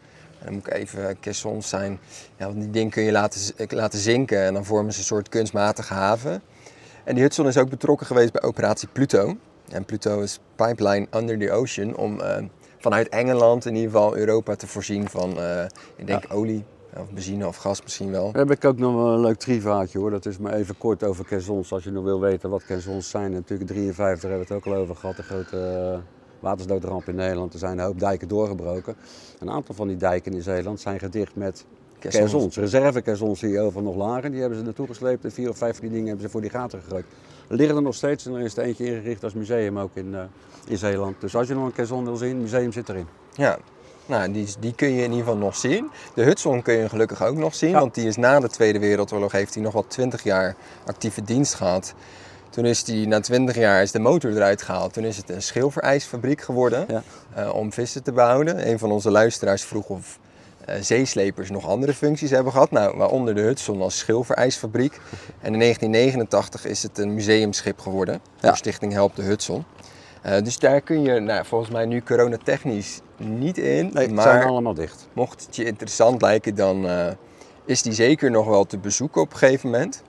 En 0.45 0.51
dan 0.51 0.55
moet 0.55 0.67
ik 0.67 0.73
even 0.73 1.17
caissons 1.21 1.69
zijn. 1.69 1.99
Ja, 2.37 2.47
want 2.47 2.61
die 2.61 2.71
ding 2.71 2.91
kun 2.91 3.03
je 3.03 3.13
laten, 3.13 3.41
z- 3.41 3.51
laten 3.69 3.99
zinken 3.99 4.43
en 4.43 4.55
dan 4.55 4.65
vormen 4.65 4.93
ze 4.93 4.99
een 4.99 5.05
soort 5.05 5.29
kunstmatige 5.29 5.95
haven. 5.95 6.43
En 7.05 7.15
die 7.15 7.23
Hudson 7.23 7.47
is 7.47 7.57
ook 7.59 7.69
betrokken 7.69 8.07
geweest 8.07 8.33
bij 8.33 8.43
operatie 8.43 8.89
Pluto. 8.93 9.37
En 9.71 9.85
Pluto 9.85 10.21
is 10.21 10.41
pipeline 10.57 11.07
under 11.15 11.39
the 11.39 11.51
ocean 11.53 11.97
om 11.97 12.21
eh, 12.21 12.43
vanuit 12.79 13.09
Engeland 13.09 13.67
in 13.67 13.75
ieder 13.75 13.91
geval 13.91 14.17
Europa 14.17 14.55
te 14.55 14.67
voorzien 14.67 15.09
van, 15.09 15.39
eh, 15.41 15.65
ik 15.97 16.07
denk 16.07 16.25
olie, 16.29 16.65
of 16.97 17.11
benzine 17.11 17.47
of 17.47 17.57
gas 17.57 17.83
misschien 17.83 18.11
wel. 18.11 18.33
Dan 18.33 18.49
heb 18.49 18.57
ik 18.57 18.65
ook 18.65 18.79
nog 18.79 18.95
een 19.15 19.21
leuk 19.21 19.37
trivaatje 19.39 19.99
hoor. 19.99 20.11
Dat 20.11 20.27
is 20.27 20.39
maar 20.39 20.53
even 20.53 20.79
kort 20.79 21.05
over 21.05 21.25
caissons. 21.25 21.73
Als 21.73 21.85
je 21.85 21.91
nog 21.91 22.05
wil 22.05 22.21
weten 22.21 22.51
wat 22.51 22.65
caissons 22.65 23.11
zijn. 23.11 23.31
Natuurlijk 23.33 23.71
in 23.71 23.77
53 23.77 24.29
hebben 24.31 24.49
we 24.49 24.55
het 24.55 24.65
ook 24.67 24.73
al 24.75 24.81
over 24.81 24.97
gehad. 24.97 25.17
De 25.17 25.23
grote 25.23 25.59
eh, 25.59 25.99
watersnoodramp 26.41 27.09
in 27.09 27.15
Nederland. 27.15 27.53
Er 27.53 27.59
zijn 27.59 27.79
een 27.79 27.85
hoop 27.85 27.99
dijken 27.99 28.29
doorgebroken. 28.29 28.97
Een 29.39 29.51
aantal 29.51 29.75
van 29.75 29.89
die 29.89 29.97
dijken 29.97 30.33
in 30.33 30.43
Zeeland 30.43 30.81
zijn 30.81 30.99
gedicht 30.99 31.37
met 31.37 31.65
caissons. 31.99 32.57
Reservecaissons 32.57 33.41
die 33.41 33.61
overal 33.61 33.83
nog 33.83 33.97
lagen. 33.97 34.31
Die 34.31 34.41
hebben 34.41 34.59
ze 34.59 34.65
naartoe 34.65 34.87
gesleept. 34.87 35.25
En 35.25 35.33
vier 35.33 35.49
of 35.49 35.57
vijf 35.59 35.73
van 35.77 35.85
die 35.85 35.91
dingen 35.91 36.07
hebben 36.07 36.25
ze 36.27 36.31
voor 36.31 36.41
die 36.41 36.51
gaten 36.51 36.83
gegooid. 36.83 37.05
Er 37.49 37.57
liggen 37.57 37.77
er 37.77 37.83
nog 37.83 37.95
steeds. 37.95 38.27
En 38.27 38.35
er 38.35 38.41
is 38.41 38.57
er 38.57 38.65
eentje 38.65 38.87
ingericht 38.87 39.25
als 39.25 39.35
museum 39.35 39.79
ook 39.79 39.91
in, 39.95 40.15
eh, 40.15 40.21
in 40.69 40.77
Zeeland. 40.79 41.21
Dus 41.21 41.37
als 41.37 41.49
je 41.49 41.55
nog 41.55 41.65
een 41.65 41.73
caisson 41.73 42.05
wil 42.05 42.17
zien, 42.17 42.29
het 42.29 42.39
museum 42.41 42.73
zit 42.73 42.89
erin. 42.89 43.07
Ja, 43.33 43.59
nou, 44.07 44.33
die, 44.33 44.47
die 44.61 44.75
kun 44.75 44.89
je 44.89 44.95
in 45.03 45.11
ieder 45.11 45.19
geval 45.19 45.37
nog 45.37 45.57
zien. 45.57 45.91
De 46.15 46.23
Hudson 46.23 46.63
kun 46.63 46.75
je 46.75 46.89
gelukkig 46.89 47.23
ook 47.25 47.37
nog 47.37 47.55
zien, 47.55 47.71
Ja. 47.71 47.79
want 47.79 47.95
die 47.95 48.07
is 48.07 48.17
na 48.17 48.41
de 48.41 48.49
Tweede 48.49 48.79
Wereldoorlog 48.79 49.33
heeft 49.33 49.55
hij 49.55 49.63
nog 49.63 49.73
wel 49.73 49.87
20 49.87 50.23
jaar 50.23 50.57
actieve 50.87 51.23
dienst 51.23 51.55
gehad. 51.55 51.95
Toen 52.55 52.65
is 52.65 52.85
die, 52.85 53.07
na 53.07 53.21
20 53.21 53.57
jaar 53.57 53.83
is 53.83 53.91
de 53.93 53.99
motor 53.99 54.31
eruit 54.31 54.63
gehaald. 54.63 54.93
Toen 54.93 55.05
is 55.05 55.17
het 55.17 55.31
een 55.31 55.43
schilferijsfabriek 55.43 56.41
geworden 56.41 56.85
Ja. 56.89 57.03
eh, 57.35 57.55
om 57.55 57.73
vissen 57.73 58.03
te 58.03 58.13
behouden. 58.13 58.69
Een 58.71 58.79
van 58.79 58.91
onze 58.91 59.11
luisteraars 59.11 59.65
vroeg 59.65 59.89
of 59.89 60.19
eh, 60.65 60.77
zeeslepers 60.81 61.51
nog 61.51 61.67
andere 61.69 61.95
functies 61.95 62.31
hebben 62.31 62.53
gehad. 62.53 62.71
Nou, 62.71 62.97
waaronder 62.97 63.35
de 63.35 63.41
Hudson 63.41 63.83
als 63.83 63.99
schilferijsfabriek. 63.99 65.01
En 65.41 65.53
in 65.53 65.59
1989 65.59 66.65
is 66.65 66.83
het 66.83 66.99
een 66.99 67.15
museumschip 67.15 67.81
geworden. 67.81 68.15
Ja. 68.15 68.49
Door 68.49 68.57
Stichting 68.57 68.93
Help 68.93 69.17
de 69.17 69.23
Hudson. 69.23 69.65
Eh, 70.23 70.43
dus 70.43 70.59
daar 70.59 70.81
kun 70.81 71.03
je, 71.03 71.21
nou, 71.21 71.45
volgens 71.47 71.71
mij 71.71 71.85
nu 71.87 72.03
coronatechnisch 72.03 73.01
niet 73.17 73.59
in. 73.59 73.91
Nee, 73.93 74.09
maar 74.09 74.23
zijn 74.25 74.43
allemaal 74.45 74.75
dicht. 74.75 75.09
mocht 75.13 75.47
het 75.47 75.57
je 75.57 75.65
interessant 75.65 76.23
lijken, 76.23 76.55
dan 76.55 76.87
is 77.65 77.83
die 77.83 77.93
zeker 77.93 78.31
nog 78.31 78.47
wel 78.47 78.65
te 78.65 78.79
bezoeken 78.79 79.21
op 79.23 79.33
een 79.33 79.39
gegeven 79.39 79.71
moment. 79.71 80.03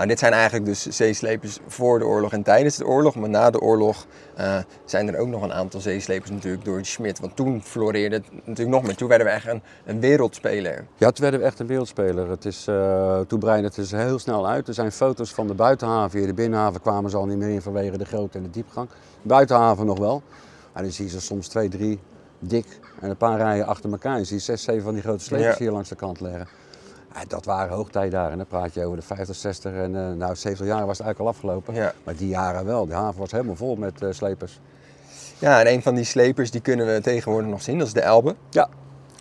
Nou, 0.00 0.12
dit 0.12 0.20
zijn 0.20 0.32
eigenlijk 0.32 0.64
dus 0.64 0.86
zeeslepers 0.86 1.58
voor 1.66 1.98
de 1.98 2.04
oorlog 2.06 2.32
en 2.32 2.42
tijdens 2.42 2.76
de 2.76 2.86
oorlog. 2.86 3.14
Maar 3.14 3.28
na 3.28 3.50
de 3.50 3.60
oorlog 3.60 4.06
eh, 4.36 4.58
zijn 4.84 5.08
er 5.08 5.18
ook 5.18 5.28
nog 5.28 5.42
een 5.42 5.52
aantal 5.52 5.80
zeeslepers 5.80 6.30
natuurlijk 6.30 6.64
door 6.64 6.84
Schmidt. 6.84 7.20
Want 7.20 7.36
toen 7.36 7.62
floreerde 7.62 8.16
het 8.16 8.24
natuurlijk 8.32 8.68
nog 8.68 8.82
meer. 8.82 8.96
Toen 8.96 9.08
werden 9.08 9.26
we 9.26 9.32
echt 9.32 9.46
een, 9.46 9.62
een 9.84 10.00
wereldspeler. 10.00 10.86
Ja, 10.96 11.10
toen 11.10 11.22
werden 11.22 11.40
we 11.40 11.46
echt 11.46 11.58
een 11.58 11.66
wereldspeler. 11.66 12.30
Het 12.30 12.44
is, 12.44 12.66
eh, 12.66 13.20
toen 13.20 13.38
breidde 13.38 13.66
het 13.66 13.74
dus 13.74 13.90
heel 13.90 14.18
snel 14.18 14.48
uit. 14.48 14.68
Er 14.68 14.74
zijn 14.74 14.92
foto's 14.92 15.34
van 15.34 15.46
de 15.46 15.54
buitenhaven 15.54 16.18
hier. 16.18 16.28
De 16.28 16.34
binnenhaven 16.34 16.80
kwamen 16.80 17.10
ze 17.10 17.16
al 17.16 17.26
niet 17.26 17.38
meer 17.38 17.50
in 17.50 17.62
vanwege 17.62 17.98
de 17.98 18.04
grootte 18.04 18.38
en 18.38 18.44
de 18.44 18.50
diepgang. 18.50 18.88
De 19.22 19.28
buitenhaven 19.28 19.86
nog 19.86 19.98
wel. 19.98 20.22
En 20.72 20.82
dan 20.82 20.92
zie 20.92 21.04
je 21.04 21.10
ze 21.10 21.20
soms 21.20 21.48
twee, 21.48 21.68
drie 21.68 22.00
dik 22.38 22.66
en 23.00 23.10
een 23.10 23.16
paar 23.16 23.38
rijen 23.38 23.66
achter 23.66 23.90
elkaar. 23.90 24.18
Je 24.18 24.24
ziet 24.24 24.42
zes, 24.42 24.62
zeven 24.62 24.82
van 24.82 24.94
die 24.94 25.02
grote 25.02 25.24
slepers 25.24 25.58
Ja. 25.58 25.64
hier 25.64 25.72
langs 25.72 25.88
de 25.88 25.94
kant 25.94 26.20
liggen. 26.20 26.48
Ja, 27.14 27.24
dat 27.28 27.44
waren 27.44 27.76
hoogtijdagen. 27.76 28.36
Dan 28.36 28.46
praat 28.46 28.74
je 28.74 28.84
over 28.84 28.96
de 28.96 29.02
50, 29.02 29.36
60 29.36 29.72
en 29.72 29.96
eh, 29.96 30.12
nou 30.12 30.36
70 30.36 30.66
jaar 30.66 30.86
was 30.86 30.98
het 30.98 31.06
eigenlijk 31.06 31.18
al 31.18 31.28
afgelopen. 31.28 31.74
Ja. 31.74 31.92
Maar 32.04 32.16
die 32.16 32.28
jaren 32.28 32.64
wel. 32.64 32.86
De 32.86 32.94
haven 32.94 33.20
was 33.20 33.30
helemaal 33.30 33.56
vol 33.56 33.76
met 33.76 34.02
eh, 34.02 34.08
slepers. 34.10 34.60
Ja, 35.38 35.60
en 35.60 35.72
een 35.72 35.82
van 35.82 35.94
die 35.94 36.04
slepers 36.04 36.50
die 36.50 36.60
kunnen 36.60 36.86
we 36.86 37.00
tegenwoordig 37.00 37.50
nog 37.50 37.62
zien. 37.62 37.78
Dat 37.78 37.86
is 37.86 37.92
de 37.92 38.00
Elbe. 38.00 38.34
Ja. 38.50 38.68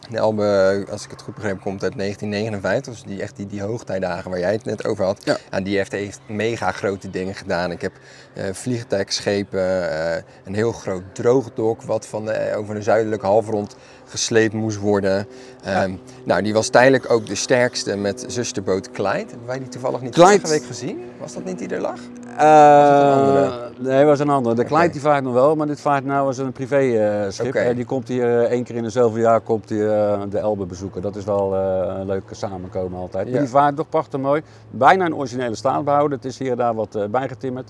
De 0.09 0.17
Elbe, 0.17 0.85
als 0.91 1.05
ik 1.05 1.11
het 1.11 1.21
goed 1.21 1.33
begreep, 1.33 1.61
komt 1.61 1.83
uit 1.83 1.97
1959. 1.97 2.93
Dus 2.93 3.03
die, 3.03 3.21
echt 3.21 3.35
die, 3.35 3.47
die 3.47 3.61
hoogtijdagen 3.61 4.29
waar 4.29 4.39
jij 4.39 4.51
het 4.51 4.65
net 4.65 4.85
over 4.85 5.05
had. 5.05 5.25
Ja. 5.25 5.37
En 5.49 5.63
die 5.63 5.77
heeft, 5.77 5.91
heeft 5.91 6.19
mega 6.27 6.71
grote 6.71 7.09
dingen 7.09 7.35
gedaan. 7.35 7.71
Ik 7.71 7.81
heb 7.81 7.93
eh 8.33 8.53
vliegtuigschepen, 8.53 9.91
eh, 9.91 10.23
een 10.45 10.55
heel 10.55 10.71
groot 10.71 11.03
droogdok 11.13 11.81
wat 11.81 12.05
van 12.05 12.25
de, 12.25 12.53
over 12.55 12.75
de 12.75 12.81
zuidelijke 12.81 13.25
halfrond 13.25 13.75
gesleept 14.09 14.53
moest 14.53 14.77
worden. 14.77 15.27
Ehm, 15.63 15.91
nou, 16.23 16.41
die 16.41 16.53
was 16.53 16.67
tijdelijk 16.69 17.11
ook 17.11 17.25
de 17.25 17.35
sterkste 17.35 17.95
met 17.95 18.25
zusterboot 18.27 18.91
Clyde. 18.91 19.17
Hebben 19.29 19.47
wij 19.47 19.59
die 19.59 19.67
toevallig 19.67 20.01
niet 20.01 20.13
Clyde. 20.13 20.29
vorige 20.29 20.47
week 20.49 20.63
gezien? 20.65 20.99
Was 21.19 21.33
dat 21.33 21.43
niet 21.43 21.59
die 21.59 21.67
er 21.67 21.81
lag? 21.81 21.99
Eh, 22.37 23.13
andere? 23.17 23.71
nee, 23.77 24.05
was 24.05 24.19
een 24.19 24.29
andere. 24.29 24.55
De 24.55 24.61
Oké. 24.61 24.69
Clyde 24.73 24.91
die 24.91 25.01
vaart 25.01 25.23
nog 25.23 25.33
wel, 25.33 25.55
maar 25.55 25.67
dit 25.67 25.81
vaart 25.81 26.05
nou 26.05 26.27
als 26.27 26.37
een 26.37 26.51
privéschip. 26.51 27.45
Oké. 27.47 27.59
En 27.59 27.75
die 27.75 27.85
komt 27.85 28.07
hier 28.07 28.39
eh, 28.43 28.51
één 28.51 28.63
keer 28.63 28.75
in 28.75 28.83
de 28.83 28.89
zoveel 28.89 29.21
jaar 29.21 29.41
komt 29.41 29.67
die, 29.67 29.89
eh, 29.89 30.21
de 30.29 30.37
Elbe 30.37 30.65
bezoeken. 30.65 31.01
Dat 31.01 31.15
is 31.15 31.23
wel 31.23 31.55
eh, 31.55 31.95
een 31.99 32.05
leuke 32.05 32.35
samenkomen 32.35 32.99
altijd. 32.99 33.25
Ja. 33.25 33.31
Maar 33.31 33.41
die 33.41 33.49
vaart 33.49 33.75
toch 33.75 33.89
prachtig 33.89 34.19
mooi. 34.19 34.41
Bijna 34.69 35.05
een 35.05 35.15
originele 35.15 35.55
staat 35.55 35.83
behouden. 35.83 36.17
Het 36.17 36.27
is 36.27 36.37
hier 36.37 36.51
en 36.51 36.57
daar 36.57 36.75
wat 36.75 36.95
eh, 36.95 37.05
bijgetimmerd. 37.05 37.69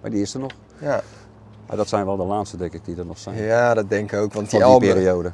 Maar 0.00 0.10
die 0.10 0.22
is 0.22 0.34
er 0.34 0.40
nog. 0.40 0.50
Ja, 0.78 1.00
Maar 1.66 1.76
dat 1.76 1.88
zijn 1.88 2.04
wel 2.06 2.16
de 2.16 2.24
laatste, 2.24 2.56
denk 2.56 2.72
ik, 2.72 2.84
die 2.84 2.96
er 2.96 3.06
nog 3.06 3.18
zijn. 3.18 3.42
ja 3.42 3.74
dat 3.74 3.88
denk 3.90 4.12
ik 4.12 4.18
ook. 4.18 4.32
Want 4.32 4.50
die 4.50 4.60
Van 4.60 4.68
die 4.80 4.88
Elbe, 4.88 5.00
periode. 5.00 5.32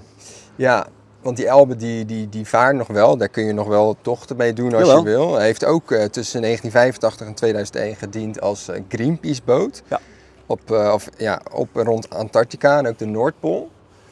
Ja, 0.57 0.87
want 1.23 1.37
die 1.37 1.47
Elbe 1.47 1.77
die, 1.77 2.05
die, 2.05 2.29
die 2.29 2.47
vaart 2.47 2.77
nog 2.77 2.87
wel. 2.89 3.17
Daar 3.17 3.29
kun 3.29 3.45
je 3.45 3.53
nog 3.53 3.67
wel 3.67 3.97
tochten 4.01 4.37
mee 4.37 4.53
doen 4.53 4.75
als 4.75 4.83
Jawel. 4.87 4.99
je 4.99 5.05
wil. 5.05 5.35
Hij 5.35 5.45
heeft 5.45 5.65
ook 5.65 5.91
eh, 5.93 6.05
tussen 6.05 6.41
1985 6.43 7.27
en 7.27 7.35
2001 7.35 7.97
gediend 7.97 8.41
als 8.41 8.69
eh, 8.69 8.81
Greenpeace 8.89 9.41
boot. 9.45 9.83
Ja. 9.89 10.01
Op, 10.47 10.71
eh, 10.71 10.91
of, 10.95 11.09
ja, 11.17 11.41
op 11.53 11.69
rond 11.73 12.11
Antarctica 12.11 12.79
en 12.79 12.87
ook 12.87 12.99
de 12.99 13.07
Noordpool. 13.07 13.71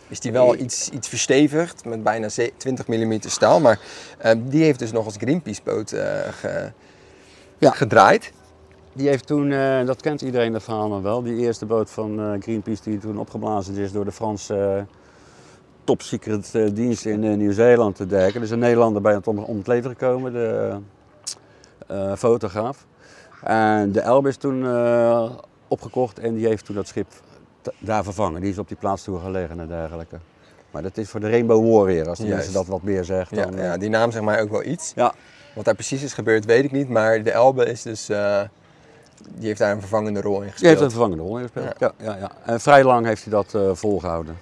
Is 0.08 0.20
die 0.20 0.32
wel 0.32 0.56
iets, 0.56 0.88
iets 0.90 1.08
verstevigd 1.08 1.84
met 1.84 2.02
bijna 2.02 2.28
ze- 2.28 2.52
20 2.56 2.86
mm 2.86 3.18
staal. 3.20 3.60
Maar 3.60 3.78
die 4.38 4.62
heeft 4.64 4.78
dus 4.78 4.92
nog 4.92 5.04
als 5.04 5.16
Greenpeace 5.16 5.60
boot 5.64 5.92
eh, 5.92 6.04
ge- 6.30 6.72
Ja. 7.58 7.70
gedraaid. 7.70 8.32
Die 8.92 9.08
heeft 9.08 9.26
toen, 9.26 9.50
dat 9.86 10.00
kent 10.02 10.20
iedereen 10.22 10.52
dat 10.52 10.62
verhaal 10.62 10.88
nog 10.88 11.02
wel, 11.02 11.22
die 11.22 11.36
eerste 11.36 11.66
boot 11.66 11.90
van 11.90 12.36
Greenpeace 12.42 12.82
die 12.82 12.98
toen 12.98 13.18
opgeblazen 13.18 13.76
is 13.76 13.92
door 13.92 14.04
de 14.04 14.12
Franse 14.12 14.86
eh, 15.82 15.86
top 15.86 16.02
secret 16.02 16.54
eh, 16.54 16.68
dienst 16.72 17.06
in 17.06 17.24
eh, 17.24 17.36
Nieuw-Zeeland 17.36 17.96
te 17.96 18.06
derken. 18.06 18.36
Er 18.36 18.42
is 18.42 18.50
een 18.50 18.58
Nederlander 18.58 19.02
bij 19.02 19.14
het 19.14 19.26
om, 19.26 19.38
om 19.38 19.56
het 19.58 19.66
leven 19.66 19.90
gekomen, 19.90 20.32
de 20.32 20.76
eh, 21.86 22.12
fotograaf. 22.16 22.86
En 23.42 23.92
de 23.92 24.00
Elbe 24.00 24.28
is 24.28 24.36
toen 24.36 24.66
opgekocht 25.68 26.18
en 26.18 26.34
die 26.34 26.46
heeft 26.46 26.64
toen 26.64 26.74
dat 26.74 26.86
schip 26.86 27.06
daar 27.78 28.04
vervangen. 28.04 28.40
Die 28.40 28.50
is 28.50 28.58
op 28.58 28.68
die 28.68 28.76
plaats 28.76 29.02
toe 29.02 29.18
gelegen 29.20 29.60
en 29.60 29.68
dergelijke. 29.68 30.16
Maar 30.70 30.82
dat 30.82 30.96
is 30.96 31.08
voor 31.08 31.20
de 31.20 31.30
Rainbow 31.30 31.74
Warrior, 31.76 32.08
als 32.08 32.18
Juist. 32.18 32.34
mensen 32.34 32.52
dat 32.52 32.66
wat 32.66 32.82
meer 32.82 33.04
zegt. 33.04 33.30
Ja, 33.30 33.44
Dan, 33.46 33.56
ja, 33.56 33.76
die 33.76 33.88
naam 33.90 34.10
zegt 34.10 34.24
mij 34.24 34.40
ook 34.42 34.50
wel 34.50 34.64
iets. 34.64 34.92
ja. 34.94 35.12
Wat 35.54 35.64
daar 35.64 35.74
precies 35.74 36.02
is 36.02 36.12
gebeurd 36.12 36.44
weet 36.44 36.64
ik 36.64 36.72
niet. 36.72 36.88
Maar 36.88 37.22
de 37.22 37.30
Elbe 37.30 37.64
is 37.64 37.82
dus... 37.82 38.06
die 38.06 39.46
heeft 39.46 39.58
daar 39.58 39.72
een 39.72 39.80
vervangende 39.80 40.20
rol 40.20 40.34
in 40.36 40.40
Die 40.42 40.50
gespeeld. 40.50 40.70
heeft 40.72 40.82
een 40.82 40.90
vervangende 40.90 41.22
rol 41.22 41.36
in 41.38 41.42
gespeeld. 41.42 41.74
Ja. 41.78 41.92
Ja, 41.96 42.16
ja, 42.16 42.30
En 42.44 42.60
vrij 42.60 42.84
lang 42.84 43.06
heeft 43.06 43.22
hij 43.24 43.32
dat 43.32 43.54
eh, 43.54 43.70
volgehouden. 43.74 44.36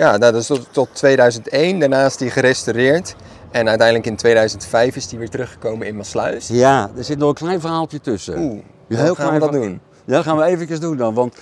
Ja, 0.00 0.16
nou, 0.16 0.32
dat 0.32 0.34
is 0.34 0.46
tot, 0.46 0.66
tot 0.70 0.88
2001. 0.92 1.78
Daarna 1.78 2.04
is 2.04 2.16
die 2.16 2.30
gerestaureerd. 2.30 3.16
En 3.50 3.68
uiteindelijk 3.68 4.06
in 4.06 4.16
2005 4.16 4.96
is 4.96 5.08
die 5.08 5.18
weer 5.18 5.28
teruggekomen 5.28 5.86
in 5.86 5.96
Maasluis. 5.96 6.48
Ja, 6.48 6.90
er 6.96 7.04
zit 7.04 7.18
nog 7.18 7.28
een 7.28 7.34
klein 7.34 7.60
verhaaltje 7.60 8.00
tussen. 8.00 8.38
Oeh, 8.38 8.62
hoe 8.88 8.96
heel 8.96 9.14
gaan 9.14 9.32
we 9.32 9.38
dat 9.38 9.52
doen? 9.52 9.80
Ja, 10.04 10.14
dat 10.14 10.24
gaan 10.24 10.36
we 10.36 10.44
eventjes 10.44 10.80
doen 10.80 10.96
dan, 10.96 11.14
want 11.14 11.36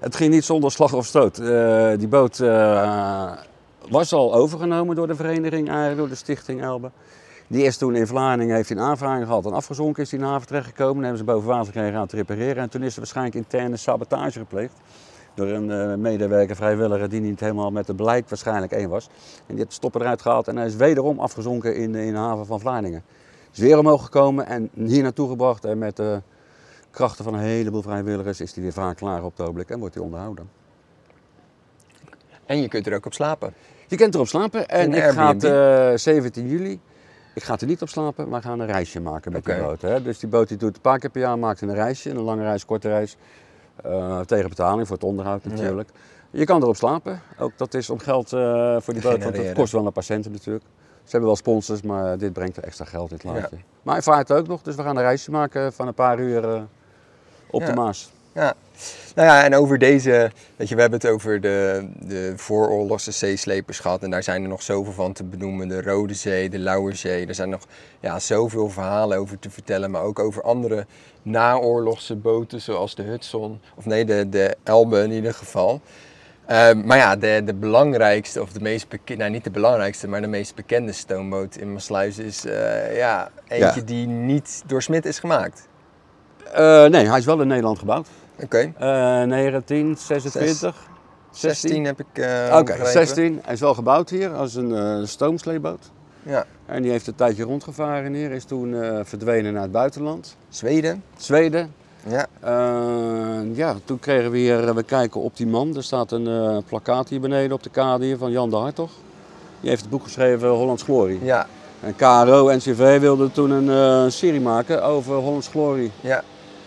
het 0.00 0.16
ging 0.16 0.32
niet 0.32 0.44
zonder 0.44 0.72
slag 0.72 0.92
of 0.92 1.06
stoot. 1.06 1.38
Eh, 1.38 1.90
die 1.98 2.08
boot 2.08 2.40
eh, 2.40 3.32
was 3.88 4.12
al 4.12 4.34
overgenomen 4.34 4.96
door 4.96 5.06
de 5.06 5.14
vereniging, 5.14 5.68
eigenlijk 5.68 5.98
door 5.98 6.08
de 6.08 6.14
stichting 6.14 6.62
Elbe. 6.62 6.90
Die 7.46 7.64
is 7.64 7.76
toen 7.76 7.96
in 7.96 8.06
Vlaardingen, 8.06 8.54
heeft 8.54 8.70
een 8.70 8.80
aanvraging 8.80 9.26
gehad 9.26 9.44
en 9.44 9.52
afgezonken 9.52 10.02
is 10.02 10.08
die 10.08 10.18
in 10.18 10.24
de 10.24 10.30
haven 10.30 10.46
terechtgekomen. 10.46 10.94
Dan 10.94 11.02
hebben 11.02 11.18
ze 11.18 11.24
boven 11.24 11.48
water 11.48 11.72
gekregen 11.72 11.98
aan 11.98 12.06
te 12.06 12.16
repareren 12.16 12.62
en 12.62 12.70
toen 12.70 12.82
is 12.82 12.92
er 12.92 12.98
waarschijnlijk 12.98 13.36
interne 13.36 13.76
sabotage 13.76 14.38
gepleegd 14.38 14.74
door 15.40 15.48
een 15.48 15.70
eh, 15.70 15.94
medewerker, 15.94 16.56
vrijwilliger, 16.56 17.08
die 17.08 17.20
niet 17.20 17.40
helemaal 17.40 17.70
met 17.70 17.86
het 17.86 17.96
beleid 17.96 18.28
waarschijnlijk 18.28 18.72
één 18.72 18.88
was. 18.88 19.06
En 19.06 19.44
die 19.46 19.56
heeft 19.56 19.68
de 19.68 19.74
stopper 19.74 20.00
eruit 20.00 20.22
gehaald 20.22 20.48
en 20.48 20.56
hij 20.56 20.66
is 20.66 20.76
wederom 20.76 21.18
afgezonken 21.18 21.76
in, 21.76 21.94
in 21.94 22.12
de 22.12 22.18
haven 22.18 22.46
van 22.46 22.60
Vlaardingen. 22.60 23.02
Is 23.52 23.58
weer 23.58 23.78
omhoog 23.78 24.04
gekomen 24.04 24.46
en 24.46 24.70
hier 24.74 25.02
naartoe 25.02 25.28
gebracht 25.28 25.64
en 25.64 25.78
met 25.78 25.96
de 25.96 26.22
krachten 26.90 27.24
van 27.24 27.34
een 27.34 27.40
heleboel 27.40 27.82
vrijwilligers 27.82 28.40
is 28.40 28.54
hij 28.54 28.62
weer 28.62 28.72
vaak 28.72 28.96
klaar 28.96 29.24
op 29.24 29.30
het 29.30 29.40
ogenblik 29.40 29.70
en 29.70 29.78
wordt 29.78 29.94
hij 29.94 30.04
onderhouden. 30.04 30.50
En 32.46 32.60
je 32.60 32.68
kunt 32.68 32.86
er 32.86 32.94
ook 32.94 33.06
op 33.06 33.14
slapen. 33.14 33.54
Je 33.86 33.96
kunt 33.96 34.14
erop 34.14 34.28
slapen 34.28 34.68
en 34.68 34.94
ik 34.94 35.02
ga 35.02 35.26
Airbnb. 35.26 35.42
het, 35.42 35.92
eh, 35.92 35.96
17 35.96 36.48
juli. 36.48 36.80
Ik 37.34 37.42
ga 37.42 37.58
er 37.58 37.66
niet 37.66 37.82
op 37.82 37.88
slapen, 37.88 38.28
maar 38.28 38.40
we 38.40 38.46
gaan 38.46 38.60
een 38.60 38.66
reisje 38.66 39.00
maken 39.00 39.32
met 39.32 39.40
Oké. 39.40 39.54
die 39.54 39.62
boot. 39.62 39.82
Hè. 39.82 40.02
Dus 40.02 40.18
die 40.18 40.28
boot 40.28 40.48
die 40.48 40.56
doet 40.56 40.74
een 40.74 40.80
paar 40.80 40.98
keer 40.98 41.10
per 41.10 41.20
jaar 41.20 41.38
maakt 41.38 41.60
een 41.60 41.74
reisje, 41.74 42.10
een 42.10 42.20
lange 42.20 42.42
reis, 42.42 42.64
korte 42.64 42.88
reis. 42.88 43.16
Eh, 43.84 44.20
tegen 44.20 44.48
betaling 44.48 44.86
voor 44.86 44.96
het 44.96 45.04
onderhoud 45.04 45.44
natuurlijk. 45.44 45.90
Je 46.30 46.44
kan 46.44 46.62
erop 46.62 46.76
slapen. 46.76 47.20
Ook 47.38 47.52
dat 47.56 47.74
is 47.74 47.90
om 47.90 47.98
geld 47.98 48.32
eh, 48.32 48.76
voor 48.80 48.94
die 48.94 49.02
boot, 49.02 49.12
want 49.12 49.22
het 49.22 49.32
genereren. 49.32 49.56
kost 49.56 49.72
wel 49.72 49.86
een 49.86 49.92
paar 49.92 50.02
centen 50.02 50.32
natuurlijk. 50.32 50.64
Ze 51.04 51.10
hebben 51.10 51.28
wel 51.28 51.36
sponsors, 51.36 51.82
maar 51.82 52.18
dit 52.18 52.32
brengt 52.32 52.56
er 52.56 52.64
extra 52.64 52.84
geld 52.84 53.10
in 53.10 53.16
het 53.16 53.24
laadje. 53.24 53.56
Maar 53.82 53.94
hij 53.94 54.02
vaart 54.02 54.32
ook 54.32 54.46
nog, 54.46 54.62
dus 54.62 54.74
we 54.74 54.82
gaan 54.82 54.96
een 54.96 55.02
reisje 55.02 55.30
maken 55.30 55.72
van 55.72 55.86
een 55.86 55.94
paar 55.94 56.18
uur 56.18 56.44
eh, 56.44 56.62
op 57.50 57.66
de. 57.66 57.74
Maas. 57.74 58.12
Ja. 58.32 58.54
Nou 59.14 59.28
ja, 59.28 59.44
en 59.44 59.54
over 59.54 59.78
deze, 59.78 60.30
weet 60.56 60.68
je, 60.68 60.74
we 60.74 60.80
hebben 60.80 61.00
het 61.00 61.08
over 61.10 61.40
de, 61.40 61.88
de 61.98 62.32
vooroorlogse 62.36 63.10
zeeslepers 63.10 63.78
gehad. 63.78 64.02
En 64.02 64.10
daar 64.10 64.22
zijn 64.22 64.42
er 64.42 64.48
nog 64.48 64.62
zoveel 64.62 64.92
van 64.92 65.12
te 65.12 65.24
benoemen. 65.24 65.68
De 65.68 65.82
Rode 65.82 66.14
Zee, 66.14 66.50
de 66.50 66.58
Lauwerzee. 66.58 67.26
Er 67.26 67.34
zijn 67.34 67.48
nog 67.48 67.62
ja, 68.00 68.18
zoveel 68.18 68.68
verhalen 68.70 69.18
over 69.18 69.38
te 69.38 69.50
vertellen. 69.50 69.90
Maar 69.90 70.02
ook 70.02 70.18
over 70.18 70.42
andere 70.42 70.86
naoorlogse 71.22 72.16
boten, 72.16 72.60
zoals 72.60 72.94
de 72.94 73.02
Hudson. 73.02 73.60
Of 73.76 73.84
nee, 73.86 74.04
de, 74.04 74.28
de 74.28 74.56
Elbe 74.64 75.02
in 75.02 75.10
ieder 75.12 75.34
geval. 75.34 75.80
Ehm, 76.46 76.86
maar 76.86 76.96
ja, 76.96 77.16
de, 77.16 77.42
de 77.44 77.54
belangrijkste, 77.54 78.42
of 78.42 78.52
de 78.52 78.60
meest 78.60 78.88
bekende, 78.88 79.22
nou 79.22 79.34
niet 79.34 79.44
de 79.44 79.50
belangrijkste, 79.50 80.08
maar 80.08 80.20
de 80.20 80.26
meest 80.26 80.54
bekende 80.54 80.92
stoomboot 80.92 81.56
in 81.56 81.72
Maasluis 81.72 82.18
is 82.18 82.44
eh, 82.44 82.96
ja, 82.96 83.30
eentje 83.48 83.80
Ja. 83.80 83.86
die 83.86 84.06
niet 84.06 84.62
door 84.66 84.82
Smit 84.82 85.04
is 85.06 85.18
gemaakt. 85.18 85.68
Eh, 86.52 86.84
nee, 86.84 87.08
hij 87.08 87.18
is 87.18 87.24
wel 87.24 87.40
in 87.40 87.46
Nederland 87.46 87.78
gebouwd. 87.78 88.08
Oké, 88.42 88.72
Eh 88.78 89.22
1926. 89.28 90.88
16 91.30 91.84
heb 91.84 92.00
ik 92.00 92.06
eh 92.12 92.46
Oké, 92.52 92.62
begrepen. 92.64 92.92
16. 92.92 93.40
Hij 93.44 93.52
is 93.52 93.60
wel 93.60 93.74
gebouwd 93.74 94.10
hier 94.10 94.32
als 94.34 94.54
een 94.54 94.74
eh 94.74 94.98
stoomsleeboot. 95.04 95.90
Ja, 96.22 96.44
En 96.66 96.82
die 96.82 96.90
heeft 96.90 97.06
een 97.06 97.14
tijdje 97.14 97.42
rondgevaren 97.44 98.14
hier. 98.14 98.30
Is 98.30 98.44
toen 98.44 98.74
eh, 98.82 98.98
verdwenen 99.04 99.52
naar 99.52 99.62
het 99.62 99.72
buitenland. 99.72 100.36
Zweden. 100.48 101.02
Zweden. 101.16 101.74
Ja, 102.06 102.26
ja, 103.54 103.74
toen 103.84 103.98
kregen 103.98 104.30
we 104.30 104.38
hier, 104.38 104.74
we 104.74 104.82
kijken 104.82 105.20
op 105.20 105.36
die 105.36 105.46
man. 105.46 105.76
Er 105.76 105.82
staat 105.82 106.12
een 106.12 106.62
plakkaat 106.68 107.08
hier 107.08 107.20
beneden 107.20 107.52
op 107.52 107.62
de 107.62 107.70
kade 107.70 108.04
hier 108.04 108.16
van 108.18 108.30
Jan 108.30 108.50
de 108.50 108.56
Hartog. 108.56 108.90
Die 109.60 109.68
heeft 109.68 109.80
het 109.80 109.90
boek 109.90 110.02
geschreven 110.02 110.48
Hollands 110.48 110.82
Glorie. 110.82 111.18
ja, 111.24 111.46
En 111.80 111.96
KRO, 111.96 112.50
NCV 112.56 113.00
wilde 113.00 113.32
toen 113.32 113.50
een 113.50 114.12
serie 114.12 114.40
maken 114.40 114.82
over 114.84 115.14
Hollands 115.14 115.48
Glorie. 115.48 115.90
ja. 116.00 116.16
En 116.16 116.22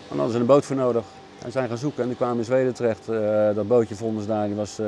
daar 0.08 0.16
hadden 0.18 0.32
ze 0.34 0.38
een 0.40 0.46
boot 0.46 0.64
voor 0.64 0.76
nodig. 0.76 1.04
En 1.44 1.52
zijn 1.52 1.68
gaan 1.68 1.78
zoeken 1.78 2.02
en 2.02 2.08
die 2.08 2.16
kwamen 2.16 2.38
in 2.38 2.44
Zweden 2.44 2.74
terecht. 2.74 3.08
Eh, 3.08 3.54
dat 3.54 3.68
bootje 3.68 3.94
vonden 3.94 4.22
ze 4.22 4.28
daar, 4.28 4.46
die 4.46 4.56
was 4.56 4.78
eh, 4.78 4.86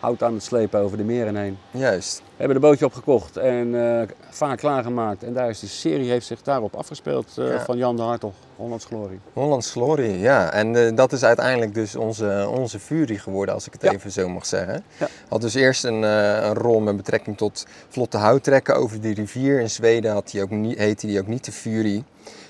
hout 0.00 0.22
aan 0.22 0.34
het 0.34 0.42
slepen 0.42 0.80
over 0.80 0.96
de 0.96 1.04
meren 1.04 1.36
heen. 1.36 1.58
Juist. 1.70 2.18
We 2.18 2.24
hebben 2.36 2.60
de 2.60 2.66
bootje 2.66 2.84
opgekocht 2.84 3.36
en 3.36 3.98
eh, 4.00 4.08
vaak 4.30 4.58
klaargemaakt. 4.58 5.22
En 5.22 5.32
daar 5.34 5.48
is 5.48 5.60
die 5.60 5.68
serie 5.68 6.10
heeft 6.10 6.26
zich 6.26 6.42
daarop 6.42 6.74
afgespeeld 6.76 7.32
Ja. 7.36 7.60
van 7.64 7.76
Jan 7.76 7.96
de 7.96 8.02
Hartog, 8.02 8.32
Hollands 8.56 8.84
Glorie. 8.84 9.18
Hollands 9.32 9.70
Glorie, 9.70 10.18
ja. 10.18 10.52
En 10.52 10.94
dat 10.94 11.12
is 11.12 11.22
uiteindelijk 11.24 11.74
dus 11.74 11.96
onze, 11.96 12.48
onze 12.50 12.78
Fury 12.78 13.16
geworden, 13.16 13.54
als 13.54 13.66
ik 13.66 13.72
het 13.72 13.82
Ja. 13.82 13.92
even 13.92 14.10
zo 14.10 14.28
mag 14.28 14.46
zeggen. 14.46 14.84
Ja. 14.98 15.08
Had 15.28 15.40
dus 15.40 15.54
eerst 15.54 15.84
een, 15.84 16.02
een 16.02 16.54
rol 16.54 16.80
met 16.80 16.96
betrekking 16.96 17.36
tot 17.36 17.66
vlotte 17.88 18.16
houttrekken 18.16 18.76
over 18.76 19.00
de 19.00 19.14
rivier. 19.14 19.60
In 19.60 19.70
Zweden 19.70 20.12
had 20.12 20.30
hij 20.32 20.42
ook 20.42 20.50
niet, 20.50 20.78
heette 20.78 21.06
hij 21.06 21.18
ook 21.18 21.26
niet 21.26 21.44
de 21.44 21.52
Fury. 21.52 22.04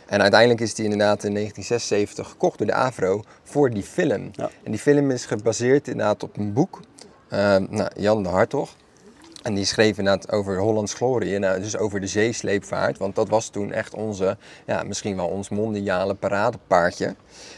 En 0.06 0.20
uiteindelijk 0.20 0.60
is 0.60 0.74
die 0.74 0.84
inderdaad 0.84 1.24
in 1.24 1.34
1976 1.34 2.28
gekocht 2.28 2.58
door 2.58 2.66
de 2.66 2.72
Avro 2.72 3.22
voor 3.42 3.70
die 3.70 3.82
film. 3.82 4.30
Ja. 4.32 4.50
En 4.62 4.70
die 4.70 4.80
film 4.80 5.10
is 5.10 5.26
gebaseerd 5.26 5.88
inderdaad 5.88 6.22
op 6.22 6.36
een 6.36 6.52
boek. 6.52 6.80
Eh, 7.28 7.56
nou, 7.56 7.88
Jan 7.96 8.22
de 8.22 8.28
Hartog. 8.28 8.76
En 9.42 9.54
die 9.54 9.64
schreef 9.64 9.98
inderdaad 9.98 10.32
over 10.32 10.58
Hollands 10.58 10.94
glorie, 10.94 11.38
nou, 11.38 11.60
dus 11.60 11.76
over 11.76 12.00
de 12.00 12.06
zeesleepvaart. 12.06 12.98
Want 12.98 13.14
dat 13.14 13.28
was 13.28 13.48
toen 13.48 13.72
echt 13.72 13.94
onze, 13.94 14.36
ja, 14.66 14.82
misschien 14.82 15.16
wel 15.16 15.26
ons 15.26 15.48
mondiale 15.48 16.14
paradepaardje. 16.14 17.14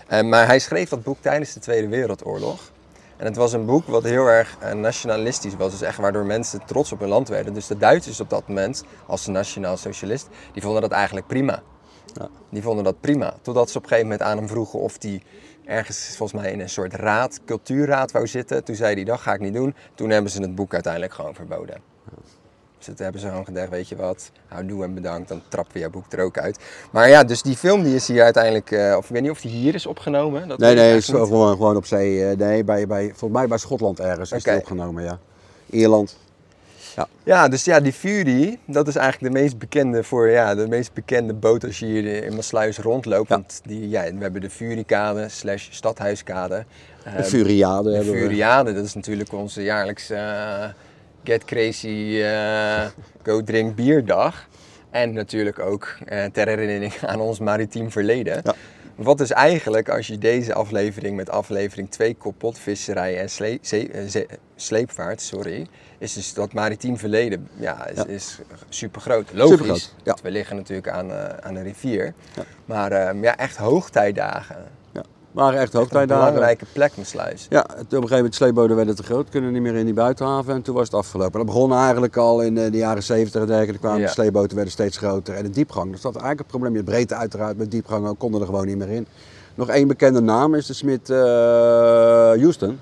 Eh, 0.07 0.23
maar 0.23 0.47
hij 0.47 0.59
schreef 0.59 0.89
dat 0.89 1.03
boek 1.03 1.19
tijdens 1.21 1.53
de 1.53 1.61
Tweede 1.61 1.89
Wereldoorlog. 1.89 2.73
En 3.17 3.25
het 3.25 3.37
was 3.37 3.53
een 3.53 3.65
boek 3.67 3.87
wat 3.87 4.03
heel 4.03 4.27
erg 4.27 4.57
eh, 4.61 4.73
nationalistisch 4.73 5.55
was. 5.57 5.71
Dus 5.71 5.81
echt 5.81 5.99
waardoor 5.99 6.25
mensen 6.25 6.61
trots 6.67 6.93
op 6.93 7.01
hun 7.01 7.09
land 7.09 7.29
werden. 7.29 7.55
Dus 7.55 7.67
de 7.67 7.77
Duitsers 7.77 8.21
op 8.21 8.31
dat 8.31 8.49
moment, 8.49 8.85
als 9.07 9.27
nationaal 9.27 9.77
socialist, 9.77 10.29
die 10.53 10.63
vonden 10.63 10.81
dat 10.81 10.91
eigenlijk 10.91 11.27
prima. 11.27 11.63
Ja. 12.15 12.29
Die 12.51 12.63
vonden 12.63 12.85
dat 12.85 13.01
prima. 13.01 13.35
Totdat 13.43 13.71
ze 13.71 13.77
op 13.77 13.83
een 13.83 13.89
gegeven 13.89 14.11
moment 14.11 14.29
aan 14.29 14.37
hem 14.37 14.49
vroegen 14.49 14.79
of 14.79 14.97
hij 14.99 15.23
ergens 15.65 16.15
volgens 16.17 16.41
mij 16.43 16.53
in 16.53 16.61
een 16.61 16.69
soort 16.69 16.95
raad, 16.95 17.41
cultuurraad 17.47 18.13
wou 18.13 18.27
zitten. 18.27 18.65
Toen 18.65 18.75
zei 18.75 18.95
hij, 18.95 19.05
dat 19.05 19.21
ga 19.21 19.35
ik 19.35 19.41
niet 19.41 19.55
doen. 19.55 19.75
Toen 19.95 20.11
hebben 20.11 20.31
ze 20.31 20.41
het 20.43 20.55
boek 20.55 20.73
uiteindelijk 20.75 21.13
gewoon 21.15 21.35
verboden. 21.35 21.81
Dus 22.79 22.87
toen 22.87 23.05
hebben 23.05 23.21
ze 23.21 23.29
gewoon 23.29 23.45
gedacht, 23.45 23.69
weet 23.69 23.89
je 23.89 23.97
wat, 23.97 24.31
houdoe 24.47 24.85
en 24.85 24.95
bedankt, 24.95 25.29
dan 25.29 25.43
trappen 25.49 25.73
we 25.75 25.79
jouw 25.81 25.91
boek 25.91 26.13
er 26.13 26.21
ook 26.25 26.39
uit. 26.39 26.59
Maar 26.91 27.09
ja, 27.09 27.25
dus 27.25 27.43
die 27.43 27.57
film 27.57 27.83
die 27.83 27.95
is 27.95 28.09
hier 28.09 28.23
uiteindelijk, 28.23 28.71
eh, 28.71 28.95
of 28.97 29.05
ik 29.05 29.11
weet 29.11 29.23
niet 29.23 29.31
of 29.31 29.41
die 29.41 29.51
hier 29.51 29.75
is 29.75 29.87
opgenomen. 29.87 30.49
Dat 30.49 30.59
Nee, 30.59 30.75
nee, 30.75 30.97
is 30.97 31.07
gewoon, 31.07 31.57
gewoon 31.57 31.77
op 31.77 31.87
zee. 31.87 32.29
eh, 32.29 32.37
Nee, 32.37 32.65
bij, 32.65 32.87
bij, 32.87 33.07
volgens 33.09 33.31
mij 33.41 33.49
bij 33.49 33.59
Schotland 33.59 34.01
ergens 34.01 34.33
is 34.33 34.43
die 34.43 34.57
opgenomen, 34.57 35.05
ja. 35.05 35.19
Ierland. 35.71 36.17
Ja, 37.25 37.49
dus 37.49 37.65
ja, 37.65 37.81
die 37.81 37.93
Fury, 37.93 38.59
dat 38.67 38.89
is 38.89 38.97
eigenlijk 38.97 39.35
de 39.35 39.41
meest 39.41 39.59
bekende 39.59 40.03
voor, 40.05 40.31
ja, 40.31 40.55
de 40.55 40.69
meest 40.69 40.93
bekende 40.93 41.35
boot 41.35 41.65
als 41.65 41.79
je 41.79 41.87
hier 41.87 42.25
in 42.25 42.35
Maasluis 42.35 42.79
rondloopt. 42.79 43.29
Ja. 43.29 43.35
Want 43.35 43.61
die, 43.65 43.89
ja, 43.89 44.03
we 44.03 44.23
hebben 44.23 44.41
de 44.41 44.51
Furykade 44.51 45.29
slash 45.29 45.69
Stadhuiskade. 45.71 46.65
De 47.05 47.11
Eh, 47.11 47.23
Furiade 47.23 47.91
De 47.91 47.97
hebben 47.97 48.13
we. 48.15 48.19
Furiade, 48.21 48.73
dat 48.73 48.85
is 48.85 48.95
natuurlijk 48.95 49.33
onze 49.33 49.63
jaarlijkse 49.63 50.15
eh, 50.15 50.69
Get 51.25 51.45
Crazy 51.45 52.21
eh, 52.23 52.87
Go 53.23 53.43
Drink 53.43 53.75
Bierdag. 53.75 54.49
En 54.91 55.13
natuurlijk 55.13 55.59
ook 55.59 55.97
eh, 56.05 56.25
ter 56.25 56.49
herinnering 56.49 56.93
aan 57.07 57.21
ons 57.21 57.39
maritiem 57.39 57.91
verleden. 57.91 58.41
Ja. 58.45 58.55
Wat 58.97 59.19
dus 59.19 59.31
eigenlijk, 59.33 59.89
als 59.89 60.07
je 60.07 60.19
deze 60.19 60.55
aflevering 60.55 61.17
met 61.17 61.31
aflevering 61.31 61.91
2 61.91 62.15
koppelt, 62.15 62.59
visserij 62.59 63.21
en 63.21 63.31
slee- 63.31 63.59
zee- 63.63 63.89
eh, 63.91 64.03
zee- 64.07 64.27
sleepvaart, 64.55 65.21
sorry, 65.23 65.67
is 65.99 66.13
dus 66.13 66.35
dat 66.35 66.53
maritiem 66.53 66.99
verleden 66.99 67.49
ja, 67.57 67.87
is, 67.87 67.97
Ja. 67.97 68.07
is 68.07 68.39
super 68.69 69.01
groot. 69.01 69.33
Logisch, 69.33 69.51
Supergroot, 69.59 69.95
ja. 70.03 70.17
we 70.23 70.31
liggen 70.31 70.57
natuurlijk 70.57 70.89
aan, 70.89 71.11
eh, 71.13 71.25
aan 71.41 71.55
een 71.57 71.63
rivier. 71.63 72.15
Ja. 72.37 72.43
Maar 72.65 72.93
ehm, 72.93 73.23
ja, 73.23 73.37
echt 73.37 73.57
hoogtijdagen. 73.57 74.65
Waren 75.37 75.61
echt 75.61 75.73
Een 75.73 75.79
hoogtijdagen. 75.79 76.25
belangrijke 76.25 76.65
plek, 76.73 76.93
mijn 76.95 77.07
sluis. 77.07 77.47
Ja, 77.51 77.61
op 77.61 77.79
een 77.79 77.87
gegeven 77.89 78.17
moment 78.17 78.35
sleepboten 78.35 78.77
werden 78.77 78.97
te 78.97 79.03
groot, 79.03 79.29
kunnen 79.29 79.53
niet 79.53 79.63
meer 79.63 79.75
in 79.75 79.85
die 79.85 79.95
buitenhaven 79.95 80.55
en 80.55 80.63
toen 80.63 80.75
was 80.75 80.85
het 80.85 80.95
afgelopen. 80.95 81.33
Dat 81.37 81.47
begon 81.47 81.73
eigenlijk 81.73 82.17
al 82.17 82.41
in 82.41 82.59
eh, 82.59 82.71
de 82.71 82.77
jaren 82.79 83.03
70 83.03 83.41
en 83.41 83.47
dergelijke, 83.47 83.79
kwamen 83.81 84.01
Ja. 84.01 84.07
de 84.07 84.13
sleepboten 84.13 84.55
werden 84.55 84.73
steeds 84.73 84.97
groter 84.97 85.35
en 85.35 85.43
de 85.43 85.51
diepgang. 85.51 85.93
Dus 85.93 86.01
dat 86.01 86.13
was 86.13 86.23
eigenlijk 86.23 86.39
het 86.39 86.61
probleem. 86.61 86.75
Je 86.75 86.91
breedte 86.91 87.15
uiteraard, 87.15 87.57
met 87.57 87.71
diepgang 87.71 88.07
ook, 88.07 88.19
konden 88.19 88.41
er 88.41 88.47
gewoon 88.47 88.67
niet 88.67 88.77
meer 88.77 88.89
in. 88.91 89.07
Nog 89.55 89.69
één 89.69 89.89
bekende 89.89 90.21
naam 90.21 90.55
is 90.55 90.67
de 90.67 90.73
Smit 90.73 91.11
eh, 91.11 91.17
Houston. 92.43 92.79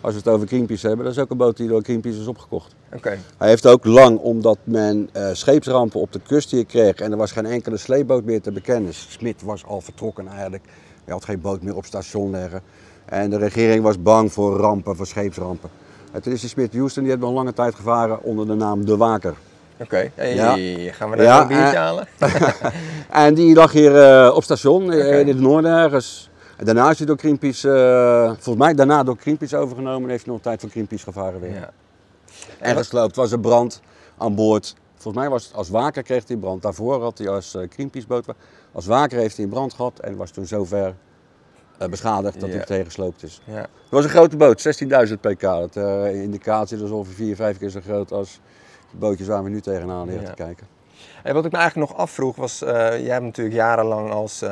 Als 0.00 0.12
we 0.14 0.18
het 0.20 0.28
over 0.28 0.46
Greenpeace 0.46 0.86
hebben, 0.86 1.04
dat 1.04 1.14
is 1.14 1.20
ook 1.22 1.30
een 1.30 1.36
boot 1.36 1.56
die 1.56 1.68
door 1.68 1.82
Greenpeace 1.82 2.20
is 2.20 2.26
opgekocht. 2.26 2.74
Oké. 2.94 3.18
Hij 3.38 3.48
heeft 3.48 3.66
ook 3.66 3.84
lang, 3.84 4.18
omdat 4.18 4.58
men 4.64 5.08
eh, 5.12 5.28
scheepsrampen 5.32 6.00
op 6.00 6.12
de 6.12 6.20
kust 6.26 6.50
hier 6.50 6.64
kreeg 6.66 6.94
en 6.94 7.10
er 7.10 7.16
was 7.16 7.32
geen 7.32 7.46
enkele 7.46 7.76
sleepboot 7.76 8.24
meer 8.24 8.40
te 8.40 8.52
bekennen. 8.52 8.94
Smit 8.94 9.42
was 9.42 9.64
al 9.64 9.80
vertrokken 9.80 10.28
eigenlijk. 10.28 10.64
Hij 11.06 11.14
had 11.14 11.24
geen 11.24 11.40
boot 11.40 11.62
meer 11.62 11.76
op 11.76 11.84
station 11.84 12.30
leggen. 12.30 12.62
En 13.04 13.30
de 13.30 13.38
regering 13.38 13.82
was 13.82 14.02
bang 14.02 14.32
voor 14.32 14.56
rampen, 14.56 14.96
voor 14.96 15.06
scheepsrampen. 15.06 15.70
En 16.12 16.22
toen 16.22 16.32
is 16.32 16.40
die 16.40 16.48
Smit 16.48 16.74
Houston, 16.74 17.02
die 17.02 17.12
heeft 17.12 17.24
nog 17.24 17.34
lange 17.34 17.52
tijd 17.52 17.74
gevaren 17.74 18.22
onder 18.22 18.46
de 18.46 18.54
naam 18.54 18.84
De 18.84 18.96
Waker. 18.96 19.34
Oké, 19.80 20.10
hey, 20.14 20.34
Ja. 20.34 20.92
gaan 20.92 21.10
we 21.10 21.16
daar 21.16 21.26
Ja, 21.26 21.40
een 21.40 21.48
biertje 21.48 21.64
eh, 21.64 21.82
halen? 21.82 22.08
En 23.26 23.34
die 23.34 23.54
lag 23.54 23.72
hier 23.72 24.02
eh, 24.02 24.34
op 24.34 24.42
station 24.42 24.92
eh, 24.92 25.18
in 25.20 25.28
het 25.28 25.40
noorden 25.40 25.70
ergens. 25.70 26.30
En 26.56 26.64
daarna 26.64 26.90
is 26.90 26.98
hij 26.98 27.06
door 27.06 27.18
Greenpeace, 27.18 27.68
volgens 28.40 28.64
mij 28.64 28.74
daarna 28.74 29.02
door 29.02 29.16
Greenpeace 29.20 29.56
overgenomen 29.56 30.02
en 30.02 30.08
heeft 30.08 30.24
hij 30.24 30.32
nog 30.32 30.36
een 30.36 30.48
tijd 30.50 30.60
voor 30.60 30.70
Greenpeace 30.70 31.04
gevaren 31.04 31.40
weer. 31.40 31.54
Ja. 31.54 31.70
En 32.58 32.76
gesloopt. 32.76 33.06
Het 33.06 33.16
was 33.16 33.32
een 33.32 33.40
brand 33.40 33.80
aan 34.18 34.34
boord. 34.34 34.74
Volgens 34.94 35.22
mij 35.24 35.32
was 35.32 35.44
het 35.44 35.54
als 35.54 35.68
waker 35.68 36.02
kreeg 36.02 36.28
hij 36.28 36.36
brand. 36.36 36.62
Daarvoor 36.62 37.02
had 37.02 37.18
hij 37.18 37.28
als 37.28 37.56
Greenpeace 37.70 38.06
boot. 38.06 38.26
Als 38.76 38.86
waker 38.86 39.18
heeft 39.18 39.36
hij 39.36 39.44
een 39.44 39.50
brand 39.50 39.74
gehad 39.74 39.98
en 39.98 40.16
was 40.16 40.30
toen 40.30 40.46
zover 40.46 40.94
eh, 41.78 41.88
beschadigd 41.88 42.34
dat 42.34 42.42
Ja. 42.42 42.48
hij 42.48 42.58
meteen 42.58 42.84
gesloopt 42.84 43.22
is. 43.22 43.40
Ja. 43.44 43.54
Het 43.60 43.90
was 43.90 44.04
een 44.04 44.10
grote 44.10 44.36
boot, 44.36 44.60
16.000 45.08 45.20
pk. 45.20 45.40
Dat 45.40 45.76
eh, 45.76 46.22
indicatie 46.22 46.76
dat 46.76 46.86
is 46.86 46.92
ongeveer 46.92 47.14
4, 47.14 47.36
5 47.36 47.58
keer 47.58 47.68
zo 47.70 47.80
groot 47.80 48.12
als 48.12 48.40
de 48.90 48.96
bootjes 48.96 49.26
waar 49.26 49.42
we 49.42 49.48
nu 49.48 49.60
tegenaan 49.60 50.06
liggen 50.06 50.22
Ja. 50.24 50.28
te 50.34 50.42
kijken. 50.42 50.66
Hey, 51.22 51.34
wat 51.34 51.44
ik 51.44 51.52
me 51.52 51.58
eigenlijk 51.58 51.90
nog 51.90 52.00
afvroeg 52.00 52.36
was, 52.36 52.62
eh, 52.62 52.72
jij 53.00 53.12
hebt 53.12 53.24
natuurlijk 53.24 53.56
jarenlang 53.56 54.10
als, 54.10 54.42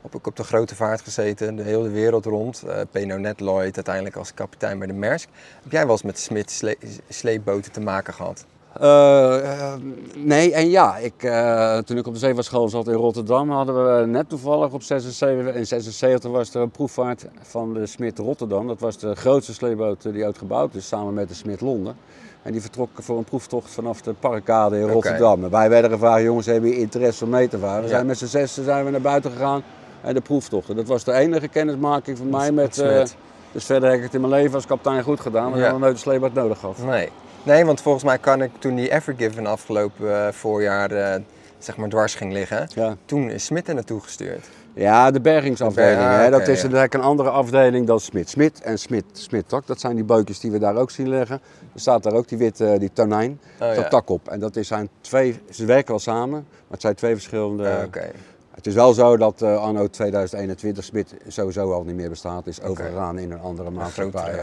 op, 0.00 0.26
op 0.26 0.36
de 0.36 0.44
grote 0.44 0.74
vaart 0.74 1.00
gezeten, 1.00 1.56
de 1.56 1.62
hele 1.62 1.88
wereld 1.88 2.24
rond. 2.24 2.62
eh 2.62 2.80
Peno 2.90 3.16
net 3.16 3.40
Lloyd, 3.40 3.74
uiteindelijk 3.74 4.16
als 4.16 4.34
kapitein 4.34 4.78
bij 4.78 4.86
de 4.86 4.92
Maersk. 4.92 5.28
Heb 5.62 5.72
jij 5.72 5.82
wel 5.82 5.90
eens 5.92 6.02
met 6.02 6.18
Smit 6.18 6.50
sle 6.50 6.76
sleepboten 7.08 7.72
te 7.72 7.80
maken 7.80 8.14
gehad? 8.14 8.46
Eh, 8.80 9.52
eh, 9.52 9.72
nee 10.16 10.52
en 10.54 10.70
ja. 10.70 10.96
Ik, 10.96 11.22
eh, 11.22 11.78
toen 11.78 11.96
ik 11.96 12.06
op 12.06 12.12
de 12.12 12.18
zeevaartschool 12.18 12.68
zat 12.68 12.88
in 12.88 12.94
Rotterdam, 12.94 13.50
hadden 13.50 13.96
we 14.00 14.06
net 14.06 14.28
toevallig 14.28 14.72
op 14.72 14.82
76, 14.82 15.54
in 15.54 15.66
76 15.66 16.30
was 16.30 16.54
er 16.54 16.60
een 16.60 16.70
proefvaart 16.70 17.26
van 17.42 17.74
de 17.74 17.86
Smit 17.86 18.18
Rotterdam. 18.18 18.66
Dat 18.66 18.80
was 18.80 18.98
de 18.98 19.14
grootste 19.16 19.54
sleepboot 19.54 20.02
die 20.12 20.24
ooit 20.24 20.38
gebouwd 20.38 20.74
is, 20.74 20.86
samen 20.88 21.14
met 21.14 21.28
de 21.28 21.34
Smit 21.34 21.60
Londen. 21.60 21.96
En 22.42 22.52
die 22.52 22.60
vertrok 22.60 22.88
voor 22.94 23.18
een 23.18 23.24
proeftocht 23.24 23.70
vanaf 23.70 24.00
de 24.00 24.12
parkade 24.12 24.78
in. 24.78 24.88
Rotterdam. 24.88 25.44
En 25.44 25.50
wij 25.50 25.68
werden 25.68 25.90
gevraagd, 25.90 26.22
jongens, 26.22 26.46
hebben 26.46 26.68
jullie 26.68 26.84
interesse 26.84 27.24
om 27.24 27.30
mee 27.30 27.48
te 27.48 27.58
varen? 27.58 27.80
We 27.82 27.88
Ja. 27.88 27.94
zijn 27.94 28.06
met 28.06 28.18
z'n 28.18 28.26
zessen 28.26 28.64
zijn 28.64 28.84
we 28.84 28.90
naar 28.90 29.00
buiten 29.00 29.30
gegaan 29.30 29.62
en 30.00 30.14
de 30.14 30.20
proeftochten. 30.20 30.76
Dat 30.76 30.86
was 30.86 31.04
de 31.04 31.12
enige 31.12 31.48
kennismaking 31.48 32.18
van 32.18 32.28
mij 32.30 32.52
met... 32.52 32.74
Smit. 32.74 33.16
dus 33.52 33.64
verder 33.64 33.88
heb 33.88 33.98
ik 33.98 34.04
het 34.04 34.14
in 34.14 34.20
mijn 34.20 34.32
leven 34.32 34.54
als 34.54 34.66
kapitein 34.66 35.02
goed 35.02 35.20
gedaan, 35.20 35.42
maar 35.50 35.52
Ja. 35.52 35.56
ik 35.58 35.62
heb 35.62 35.72
nog 35.72 35.80
nooit 35.80 35.92
een 35.92 35.98
sleepboot 36.00 36.32
nodig 36.32 36.58
gehad. 36.58 36.78
Nee. 36.78 37.08
Nee, 37.42 37.64
want 37.64 37.80
volgens 37.80 38.04
mij 38.04 38.18
kan 38.18 38.42
ik 38.42 38.50
toen 38.58 38.74
die 38.74 38.90
Evergiven 38.92 39.46
afgelopen 39.46 40.26
eh, 40.26 40.32
voorjaar 40.32 40.90
eh, 40.90 41.20
zeg 41.58 41.76
maar 41.76 41.88
dwars 41.88 42.14
ging 42.14 42.32
liggen, 42.32 42.68
Ja. 42.74 42.96
toen 43.04 43.30
is 43.30 43.44
Smit 43.44 43.68
er 43.68 43.74
naartoe 43.74 44.00
gestuurd. 44.00 44.48
Ja, 44.74 45.10
de 45.10 45.20
bergingsafdeling. 45.20 45.98
De 45.98 46.04
ber- 46.04 46.12
ah, 46.14 46.18
hè. 46.22 46.30
dat 46.30 46.40
is 46.40 46.46
ja. 46.46 46.62
eigenlijk 46.62 46.94
een 46.94 47.00
andere 47.00 47.30
afdeling 47.30 47.86
dan 47.86 48.00
Smit. 48.00 48.28
Smit 48.28 48.60
en 48.60 48.78
Smit, 48.78 49.04
Smit 49.12 49.48
tak, 49.48 49.66
dat 49.66 49.80
zijn 49.80 49.94
die 49.94 50.04
bootjes 50.04 50.40
die 50.40 50.50
we 50.50 50.58
daar 50.58 50.76
ook 50.76 50.90
zien 50.90 51.08
liggen. 51.08 51.40
Er 51.74 51.80
staat 51.80 52.02
daar 52.02 52.12
ook 52.12 52.28
die 52.28 52.38
witte, 52.38 52.76
die 52.78 52.90
tonijn, 52.92 53.40
Oh, 53.60 53.66
dat 53.68 53.76
ja. 53.76 53.88
tak 53.88 54.08
op. 54.08 54.28
En 54.28 54.40
dat 54.40 54.56
is- 54.56 54.68
zijn 54.68 54.88
twee, 55.00 55.40
ze 55.50 55.64
werken 55.64 55.88
wel 55.90 55.98
samen, 55.98 56.30
maar 56.30 56.70
het 56.70 56.80
zijn 56.80 56.94
twee 56.94 57.12
verschillende... 57.14 57.70
Ah, 57.70 57.84
Oké. 57.84 58.10
Het 58.50 58.66
is 58.66 58.74
wel 58.74 58.92
zo 58.92 59.16
dat 59.16 59.42
eh, 59.42 59.56
anno 59.62 59.86
2021 59.88 60.84
Smit 60.84 61.14
sowieso 61.26 61.72
al 61.72 61.82
niet 61.84 61.94
meer 61.96 62.08
bestaat, 62.08 62.46
is 62.46 62.62
overgegaan 62.62 63.18
in 63.18 63.30
een 63.32 63.40
andere 63.40 63.70
maatschappij. 63.70 64.34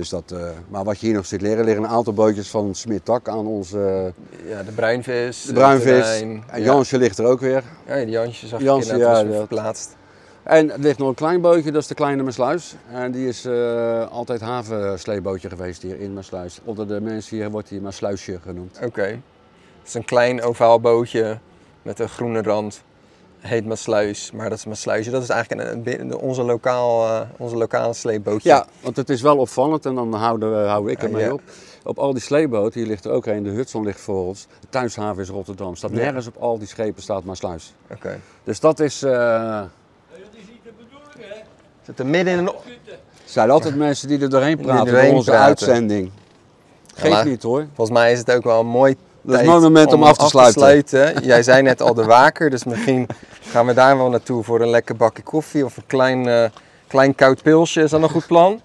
Eh, 0.00 0.08
dus 0.10 0.26
dat, 0.26 0.40
eh, 0.40 0.48
maar 0.68 0.84
wat 0.84 1.00
je 1.00 1.06
hier 1.06 1.14
nog 1.14 1.26
ziet 1.26 1.40
liggen, 1.40 1.64
liggen 1.64 1.84
een 1.84 1.90
aantal 1.90 2.12
bootjes 2.12 2.48
van 2.48 2.74
Smit 2.74 3.04
tak 3.04 3.28
aan 3.28 3.46
onze 3.46 4.12
Ja, 4.48 4.62
de 4.62 4.72
bruinvis. 4.72 5.42
de 5.44 5.52
bruinvis. 5.52 5.84
terrein. 5.84 6.44
En 6.46 6.58
Ja. 6.58 6.64
Jansje 6.64 6.98
ligt 6.98 7.18
er 7.18 7.24
ook 7.24 7.40
weer. 7.40 7.62
Ja, 7.86 7.96
die 7.96 8.08
Jansje 8.08 8.46
zag 8.46 8.60
Jansje, 8.60 8.88
ik 8.88 8.92
inderdaad, 8.98 9.26
ja, 9.26 9.32
verplaatst. 9.32 9.96
En 10.42 10.70
er 10.72 10.78
ligt 10.78 10.98
nog 10.98 11.08
een 11.08 11.14
klein 11.14 11.40
bootje, 11.40 11.72
dat 11.72 11.82
is 11.82 11.88
de 11.88 11.94
Kleine 11.94 12.22
Mersluis. 12.22 12.74
En 12.92 13.12
die 13.12 13.28
is 13.28 13.44
eh, 13.44 14.10
altijd 14.10 14.40
havensleebootje 14.40 15.48
geweest 15.48 15.82
hier 15.82 16.00
in 16.00 16.12
Mersluis. 16.14 16.60
Onder 16.64 16.88
de 16.88 17.00
mensen 17.00 17.36
hier 17.36 17.50
wordt 17.50 17.70
hij 17.70 17.78
Mersluisje 17.78 18.38
genoemd. 18.42 18.78
Oké. 18.84 19.02
Het 19.02 19.88
is 19.88 19.94
een 19.94 20.04
klein 20.04 20.42
ovaal 20.42 20.80
bootje 20.80 21.38
met 21.82 21.98
een 21.98 22.08
groene 22.08 22.42
rand. 22.42 22.82
Heet 23.40 23.66
Maasluis, 23.66 24.30
maar 24.32 24.48
dat 24.48 24.58
is 24.58 24.64
Maasluisje. 24.64 25.10
Dat 25.10 25.22
is 25.22 25.28
eigenlijk 25.28 25.86
een, 25.86 26.16
onze, 26.16 26.42
lokaal, 26.42 27.06
eh, 27.06 27.20
onze 27.36 27.56
lokale 27.56 27.92
sleepbootje. 27.94 28.48
Ja, 28.48 28.66
want 28.80 28.96
het 28.96 29.10
is 29.10 29.20
wel 29.20 29.36
opvallend 29.36 29.86
en 29.86 29.94
dan 29.94 30.14
houden 30.14 30.68
hou 30.68 30.90
ik 30.90 31.02
ermee 31.02 31.24
ja. 31.24 31.32
op. 31.32 31.40
Op 31.84 31.98
al 31.98 32.12
die 32.12 32.22
sleeboten, 32.22 32.80
hier 32.80 32.88
ligt 32.88 33.04
er 33.04 33.10
ook 33.10 33.26
een, 33.26 33.42
de 33.42 33.50
Hudson 33.50 33.84
ligt 33.84 34.00
voor 34.00 34.26
ons. 34.26 34.46
De 34.60 34.66
thuishaven 34.68 35.22
is 35.22 35.28
Rotterdam. 35.28 35.76
Staat 35.76 35.90
Ja. 35.90 35.96
nergens 35.96 36.26
op 36.26 36.36
al 36.36 36.58
die 36.58 36.68
schepen 36.68 37.02
staat 37.02 37.24
Maasluis. 37.24 37.74
Oké. 37.90 38.20
Dus 38.44 38.60
dat 38.60 38.80
is, 38.80 39.02
eh 39.02 39.62
Zit 41.82 41.98
er 41.98 42.06
midden 42.06 42.32
in 42.32 42.38
een... 42.38 42.46
er 42.46 42.98
zijn 43.24 43.50
altijd 43.50 43.76
mensen 43.76 44.08
die 44.08 44.20
er 44.20 44.30
doorheen 44.30 44.58
praten 44.58 44.92
door 44.94 45.12
onze 45.12 45.30
praten. 45.30 45.46
uitzending. 45.46 46.10
Geef 46.94 47.24
niet 47.24 47.42
hoor. 47.42 47.66
Volgens 47.74 47.98
mij 47.98 48.12
is 48.12 48.18
het 48.18 48.32
ook 48.32 48.44
wel 48.44 48.60
een 48.60 48.66
mooi 48.66 48.96
Dat 49.22 49.34
is 49.34 49.40
een 49.40 49.46
mooi 49.46 49.60
moment 49.60 49.92
om 49.92 50.02
af 50.02 50.16
te 50.16 50.26
sluiten. 50.26 50.60
sluiten. 50.60 51.24
Jij 51.24 51.42
zei 51.42 51.62
net 51.62 51.82
al 51.82 51.94
de 51.94 52.04
waker, 52.04 52.50
dus 52.50 52.64
misschien 52.64 53.06
gaan 53.40 53.66
we 53.66 53.74
daar 53.74 53.96
wel 53.96 54.08
naartoe 54.08 54.44
voor 54.44 54.60
een 54.60 54.70
lekker 54.70 54.96
bakje 54.96 55.22
koffie 55.22 55.64
of 55.64 55.76
een 55.76 55.86
klein, 55.86 56.28
eh, 56.28 56.50
klein 56.86 57.14
koud 57.14 57.42
pilsje. 57.42 57.82
Is 57.82 57.90
dat 57.90 58.02
een 58.02 58.10
goed 58.10 58.26
plan? 58.26 58.60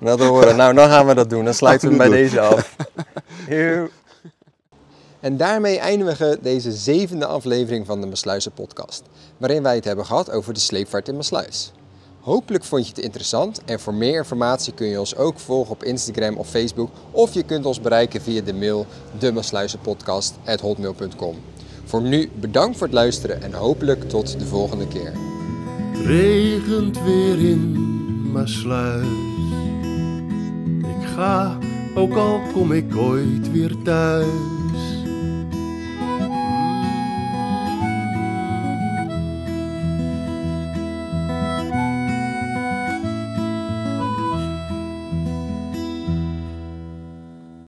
Dat 0.00 0.20
horen. 0.20 0.56
Nou, 0.56 0.74
dan 0.74 0.88
gaan 0.88 1.06
we 1.06 1.14
dat 1.14 1.30
doen. 1.30 1.44
Dan 1.44 1.54
sluiten 1.54 1.88
we 1.90 1.96
bij 1.96 2.06
Doen. 2.06 2.16
deze 2.16 2.40
af. 2.40 2.76
Joe. 3.48 3.90
En 5.20 5.36
daarmee 5.36 5.78
eindigen 5.78 6.30
we 6.30 6.38
deze 6.42 6.72
zevende 6.72 7.26
aflevering 7.26 7.86
van 7.86 8.00
de 8.00 8.06
Mesluizen 8.06 8.52
podcast, 8.52 9.02
waarin 9.36 9.62
wij 9.62 9.74
het 9.74 9.84
hebben 9.84 10.06
gehad 10.06 10.30
over 10.30 10.54
de 10.54 10.60
sleepvaart 10.60 11.08
in 11.08 11.16
Mesluis. 11.16 11.72
Hopelijk 12.26 12.64
vond 12.64 12.86
je 12.86 12.92
het 12.94 13.04
interessant 13.04 13.64
en 13.64 13.80
voor 13.80 13.94
meer 13.94 14.16
informatie 14.16 14.72
kun 14.72 14.86
je 14.86 14.98
ons 14.98 15.16
ook 15.16 15.38
volgen 15.38 15.72
op 15.72 15.84
Instagram 15.84 16.36
of 16.36 16.48
Facebook 16.48 16.90
of 17.10 17.34
je 17.34 17.42
kunt 17.42 17.66
ons 17.66 17.80
bereiken 17.80 18.22
via 18.22 18.42
de 18.42 18.54
mail 18.54 18.86
demasluizenpodcast.hotmail.com. 19.18 21.36
Voor 21.84 22.02
nu 22.02 22.30
bedankt 22.34 22.76
voor 22.76 22.86
het 22.86 22.96
luisteren 22.96 23.42
en 23.42 23.52
hopelijk 23.52 24.08
tot 24.08 24.38
de 24.38 24.46
volgende 24.46 24.88
keer. 24.88 25.12
regent 26.04 27.02
weer 27.02 27.38
in 27.38 27.72
Maasluis. 28.32 29.06
Ik 30.82 31.06
ga, 31.14 31.58
ook 31.94 32.14
al 32.14 32.40
kom 32.52 32.72
ik 32.72 32.96
ooit 32.96 33.52
weer 33.52 33.82
thuis. 33.82 34.55